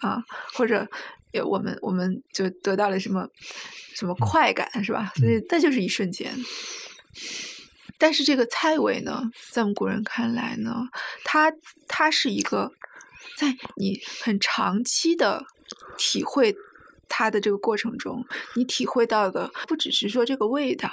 [0.00, 0.86] 啊，或者
[1.32, 3.26] 呃我们我们就得到了什么
[3.94, 5.10] 什么快感，是吧？
[5.16, 6.30] 所以那就是一瞬间。
[8.04, 10.86] 但是这个菜味呢，在我们古人看来呢，
[11.24, 11.50] 它
[11.88, 12.70] 它是一个
[13.34, 15.42] 在你很长期的
[15.96, 16.54] 体会
[17.08, 18.22] 它的这个过程中，
[18.56, 20.90] 你体会到的不只是说这个味道，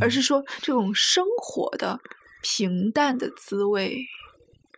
[0.00, 2.00] 而嗯是说这种生活的
[2.40, 4.06] 平淡的滋味。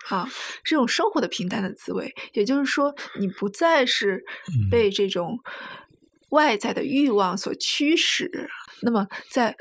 [0.09, 0.29] 啊，
[0.65, 5.39] 这种生活的平淡的滋味，也就是说，你不再是嗯被这种
[6.31, 8.51] 外在的欲望所驱使。
[8.81, 9.57] 那么，在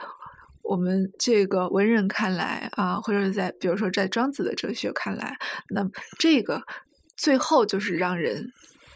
[0.67, 5.37] 我们这个文人看来啊，或者是在比如说在庄子的哲学看来，
[5.69, 5.89] 那么
[6.19, 6.61] 这个
[7.15, 8.51] 最后就是让人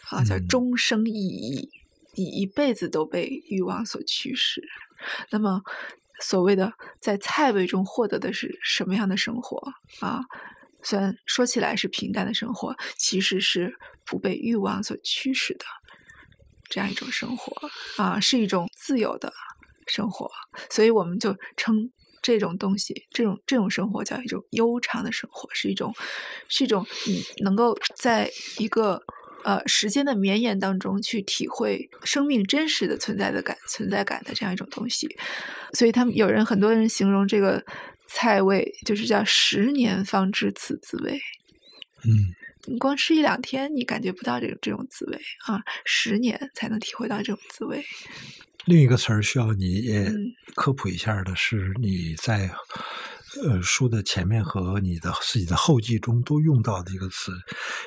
[0.10, 1.70] 啊叫嗯终生意义，
[2.16, 4.62] 你一辈子都被欲望所驱使。
[5.30, 5.62] 那么，
[6.20, 10.22] 所谓的在菜味中获得的是什么样的生活啊？
[10.84, 13.74] 虽然说起来是平淡的生活，其实是
[14.06, 15.66] 不被欲望所驱使的
[16.70, 19.32] 这样一种生活啊，是一种自由的
[19.92, 20.30] 生活。
[20.70, 25.94] 所以我们就称这种东西，这种这种生活叫一种悠长的生活，是一种
[26.48, 29.02] 是一种你能够在一个
[29.44, 35.08] 呃时间的绵延当中去体会生命真实的存在的感存在感的这样一种东西。
[35.74, 37.64] 所以他们有人很多人形容这个
[38.08, 41.20] 菜味就是叫十年方知此滋味。
[42.06, 42.34] 嗯
[42.68, 47.84] 你光吃一两天，你感觉不到这种这种滋味啊，十年才能体会到这种滋味。
[48.66, 49.84] 另一个词儿需要你
[50.56, 52.50] 科普一下的是，你在
[53.44, 57.32] 呃书的前面和你的自己的后记中都用到的一个词，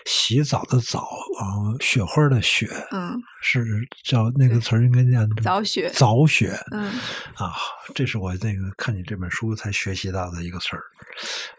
[0.06, 1.00] 洗澡的澡
[1.38, 6.58] 啊，雪花的雪嗯，是叫那个词儿应该念早雪早雪。
[6.70, 6.90] 嗯。
[7.34, 7.54] 啊，
[7.94, 10.82] 这是我那个看你这本书才学习到的一个词儿，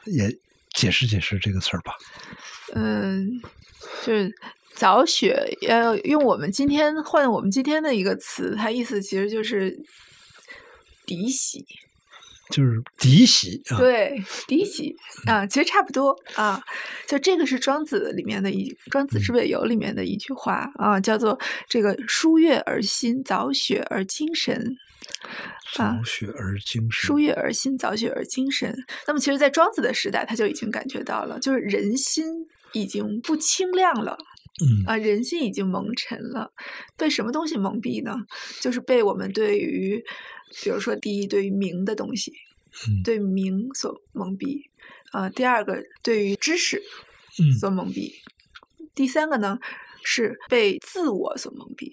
[0.05, 0.35] 也
[0.73, 1.93] 解释解释这个词儿吧。
[2.73, 3.39] 嗯，
[4.03, 4.33] 就是
[4.75, 9.77] 早雪，呃用我们今天换我们今天的一个词，它意思其实就是
[11.05, 11.65] 嫡喜。
[12.51, 14.95] 就是嫡喜啊，对，嫡喜
[15.25, 16.61] 啊，其实差不多啊。
[17.07, 24.77] 就这个是庄子里面的一《庄子之北游》里面的一句话啊，叫做“这个疏月而心，早雪而精神”。
[25.73, 28.75] 早雪而精神，书月而心，早雪而精神。
[29.07, 32.25] 那么，其实，在庄子的时代，他就已经感觉到了，就是人心
[32.73, 34.19] 已经不清亮了。
[34.61, 36.51] 嗯啊，人心已经蒙尘了。
[36.95, 38.15] 被什么东西蒙蔽呢？
[38.61, 40.01] 就是被我们对于，
[40.63, 42.31] 比如说，第一，对于名的东西，
[42.87, 44.61] 嗯对名所蒙蔽；
[45.11, 46.81] 啊，第二个，对于知识
[47.39, 48.13] 嗯所蒙蔽；
[48.93, 49.59] 第三个呢，
[50.03, 51.91] 是被自我所蒙蔽。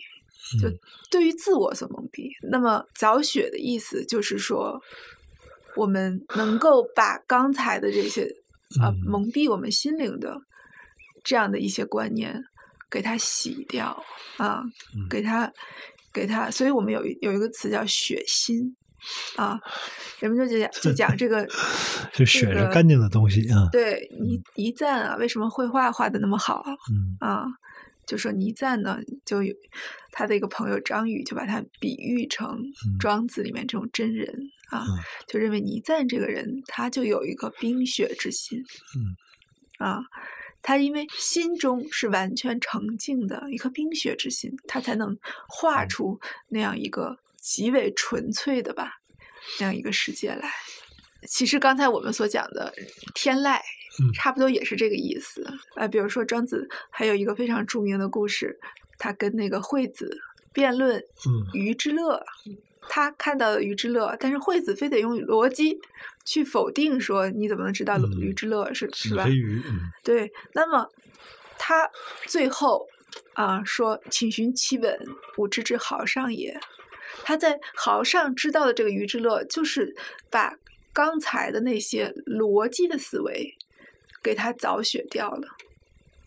[0.60, 0.78] 就嗯
[1.10, 2.28] 对于自我所蒙蔽。
[2.50, 4.80] 那么早雪的意思就是说，
[5.76, 8.24] 我们能够把刚才的这些
[8.80, 10.40] 啊、嗯蒙蔽我们心灵的
[11.22, 12.42] 这样的一些观念，
[12.92, 13.86] 给它洗掉
[14.36, 14.62] 啊，
[14.94, 15.08] 嗯。
[15.08, 15.50] 给它
[16.12, 16.50] 给它。
[16.50, 18.70] 所以我们有一有一个词叫血腥
[19.36, 19.58] 啊，
[20.20, 21.44] 人们就讲就讲这个
[22.12, 26.62] 就血是干净的东西啊，对倪倪瓒啊，为什么绘画画的那么好？
[26.92, 27.16] 嗯。
[27.18, 27.46] 啊，
[28.06, 29.54] 就说倪瓒呢，就有
[30.12, 32.60] 他的一个朋友张宇就把他比喻成
[33.00, 34.28] 庄子里面这种真人
[34.70, 34.98] 啊，嗯。
[35.26, 38.62] 就认为倪瓒这个人他就有一个冰雪之心，
[38.94, 39.16] 嗯。
[39.78, 39.98] 啊，
[40.62, 49.00] 他因为心中是完全澄净的一颗冰雪之心，他才能画嗯出那样一个极为纯粹的吧，
[49.58, 50.50] 那样一个世界来。
[51.28, 52.72] 其实刚才我们所讲的
[53.14, 53.58] 天籁，
[54.00, 55.44] 嗯差不多也是这个意思。
[55.76, 58.58] 呃，比如说庄子还有一个非常著名的故事，
[58.98, 60.20] 他跟那个惠子
[60.52, 62.24] 辩论嗯鱼之乐，
[62.88, 65.78] 他看到了鱼之乐，但是惠子非得用逻辑
[66.24, 69.26] 去否定说你怎么能知道嗯鱼之乐是、是吧？
[70.02, 70.88] 对，那么
[71.58, 71.88] 他
[72.26, 72.86] 最后
[73.34, 74.98] 啊说：“请寻其本，
[75.36, 76.58] 吾知之豪上也。”
[77.24, 79.94] 他在豪上知道的这个鱼之乐，就是
[80.30, 80.56] 把
[80.92, 83.54] 刚才的那些逻辑的思维
[84.22, 85.46] 给他早雪掉了。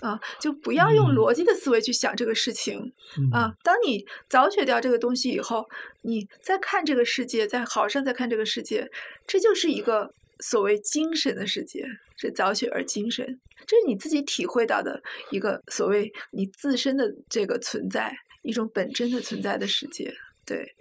[0.06, 3.52] 啊，就不要用嗯逻辑的思维去想这个事情、嗯啊！
[3.64, 5.68] 当你早雪掉这个东西以后，
[6.04, 8.88] 你再看这个世界，在好上再看这个世界，
[9.26, 11.84] 这就是一个所谓精神的世界，
[12.18, 13.26] 是早雪而精神，
[13.66, 15.02] 这是你自己体会到的
[15.32, 20.14] 一个所谓你自身的这个存在，一种本真的存在的世界。
[20.46, 20.76] 对，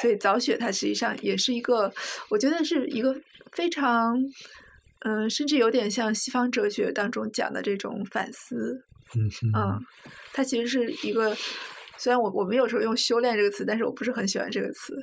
[0.00, 1.92] 所以早雪它实际上也是一个，
[2.30, 3.14] 我觉得是一个
[3.52, 4.16] 非常，
[5.04, 8.84] 嗯、甚至有点像西方哲学当中讲的这种反思，
[9.14, 9.86] 嗯嗯，
[10.32, 11.36] 它其实是一个，
[11.98, 14.96] 虽然我我们有时候用修炼这个词，但是我不是很喜欢这个词。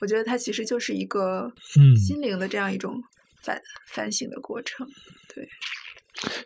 [0.00, 1.96] 我觉得它其实就是一个嗯。
[1.96, 3.02] 心灵的这样一种
[3.42, 4.86] 反反省的过程，
[5.34, 5.48] 对，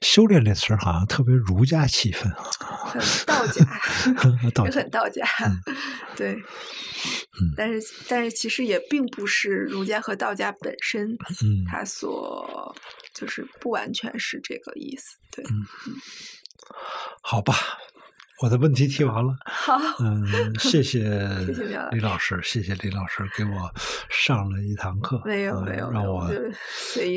[0.00, 2.44] 修炼这词儿好像特别儒家气氛啊，
[2.90, 3.64] 很道家，
[4.52, 4.70] 道家。
[4.70, 5.24] 也很道家，
[6.16, 6.36] 对。
[7.56, 11.12] 但是，但是其实也并不是儒家和道家本身，
[11.42, 11.64] 嗯。
[11.66, 12.74] 它所
[13.14, 15.16] 就是不完全是这个意思。
[15.30, 15.44] 对，
[17.22, 17.54] 好吧，
[18.42, 19.36] 我的问题提完了。
[19.46, 21.00] 好，嗯，谢谢
[21.92, 23.72] 李老师，谢谢李老师给我
[24.10, 26.28] 上了一堂课，没有呃没有，让我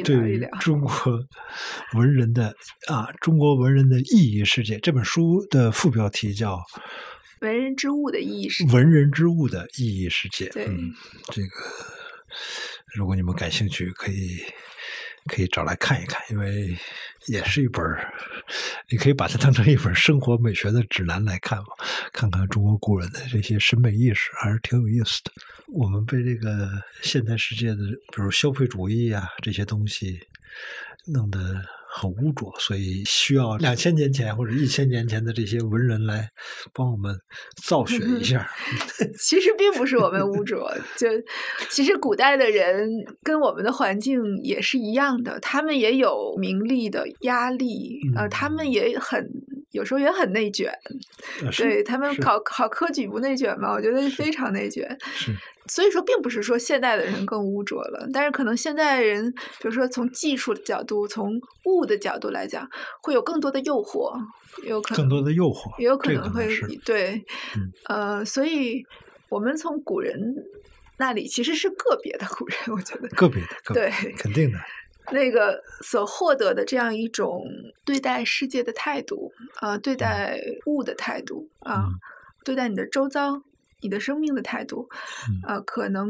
[0.06, 0.40] 对。
[0.60, 0.92] 中国
[1.96, 2.54] 文人的
[2.88, 6.62] 啊，中国文人的意义世界这本书的副标题叫
[7.42, 10.46] 文人之物的意义世界《文人之物的意义世界》。
[10.54, 10.94] 对嗯，
[11.32, 11.48] 这个
[12.96, 14.42] 如果你们感兴趣，可以
[15.26, 16.78] 可以找来看一看，因为
[17.26, 17.84] 也是一本，
[18.90, 21.66] 你可以把它当成一本生活美学的指南来看嘛，
[22.14, 25.32] 看看中国古人的这些审美意识，还是挺有意思的。
[25.74, 26.70] 我们被这个
[27.02, 27.78] 现代世界的，
[28.14, 30.20] 比如消费主义啊这些东西
[31.06, 31.66] 弄得
[31.98, 36.28] 很污浊，所以需要两千年前或者一千年前的这些文人来
[36.74, 37.16] 帮我们
[37.64, 38.46] 造血一下。
[39.18, 41.08] 其实并不是我们污浊，就
[41.70, 42.90] 其实古代的人
[43.24, 49.26] 跟我们的环境也是一样的，他们也有名利的压力，呃，他们嗯也很
[49.72, 50.70] 有时候也很内卷，
[51.44, 53.72] 呃对他们考考科举不内卷吗？
[53.72, 54.86] 我觉得非常内卷。
[55.68, 62.70] 是所以说，并不是说现代的人更污浊了，但是可能现代人，比如说从技术的角度、从物的角度来讲，
[63.02, 64.14] 会有更多的诱惑，
[64.64, 66.48] 有可能更多的诱惑，也有可能会
[66.86, 67.24] 对，
[67.56, 67.72] 嗯。
[67.88, 68.84] 呃，所以
[69.30, 70.36] 我们从古人
[70.98, 74.58] 那里其实是个别的古人，我觉得个别的，个别对肯定的，
[75.12, 77.44] 那个所获得的这样一种
[77.84, 81.94] 对待世界的态度啊、呃对待物的态度啊、嗯。
[82.44, 83.42] 对待你的周遭、
[83.86, 84.90] 你的生命的态度，
[85.30, 86.10] 嗯呃，可能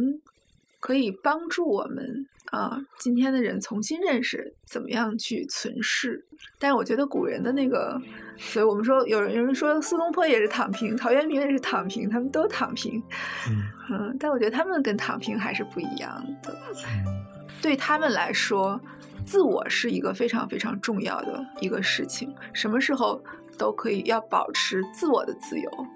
[0.79, 6.25] 可以帮助我们啊，今天的人重新认识怎么样去存世。
[6.57, 8.01] 但是我觉得古人的那个，
[8.37, 13.03] 所以我们说有人有人说苏东坡也是躺平，陶渊明也是躺平，他们都躺平。
[13.49, 16.55] 嗯 嗯，但我觉得他们跟躺平还是不一样的。
[16.95, 17.25] 嗯
[17.61, 18.79] 对他们来说，
[19.25, 22.31] 自我是一个非常非常重要的一个事情。
[22.53, 23.23] 什么时候
[23.57, 25.87] 都可以要保持自我的自由，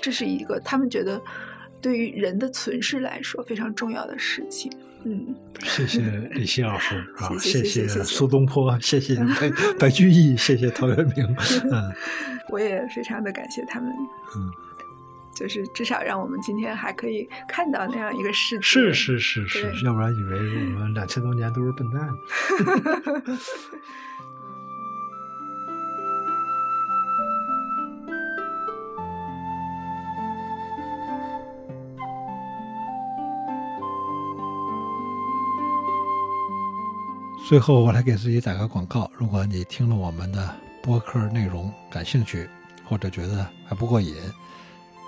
[0.00, 1.20] 这是一个他们觉得
[1.80, 4.70] 对于人的存世来说非常重要的事情。
[5.04, 6.00] 嗯，谢谢
[6.32, 9.50] 李欣老师啊，谢谢苏东坡，谢谢白
[9.80, 11.24] 白居易，谢谢陶渊明，
[11.72, 11.92] 嗯
[12.50, 13.88] 我也非常的感谢他们。
[14.36, 14.50] 嗯，
[15.34, 18.62] 就是至少让我们今天还可以看到那样一个世界。
[18.62, 20.36] 是是是是，要不然以为
[20.74, 22.10] 我们两千多年都是笨蛋。
[37.50, 39.10] 最后，我来给自己打个广告。
[39.18, 42.48] 如果你听了我们的播客内容感兴趣，
[42.84, 44.14] 或者觉得还不过瘾，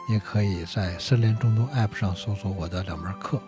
[0.08, 3.36] 也可以在森林中都 App 上搜索我的两门课《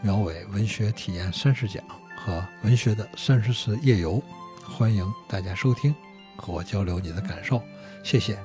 [0.00, 1.82] 苗伟文学体验三十讲》
[2.16, 4.12] 和《文学的三十次夜游》，
[4.62, 5.92] 欢迎大家收听，
[6.36, 7.60] 和我交流你的感受。
[8.04, 8.38] 谢谢。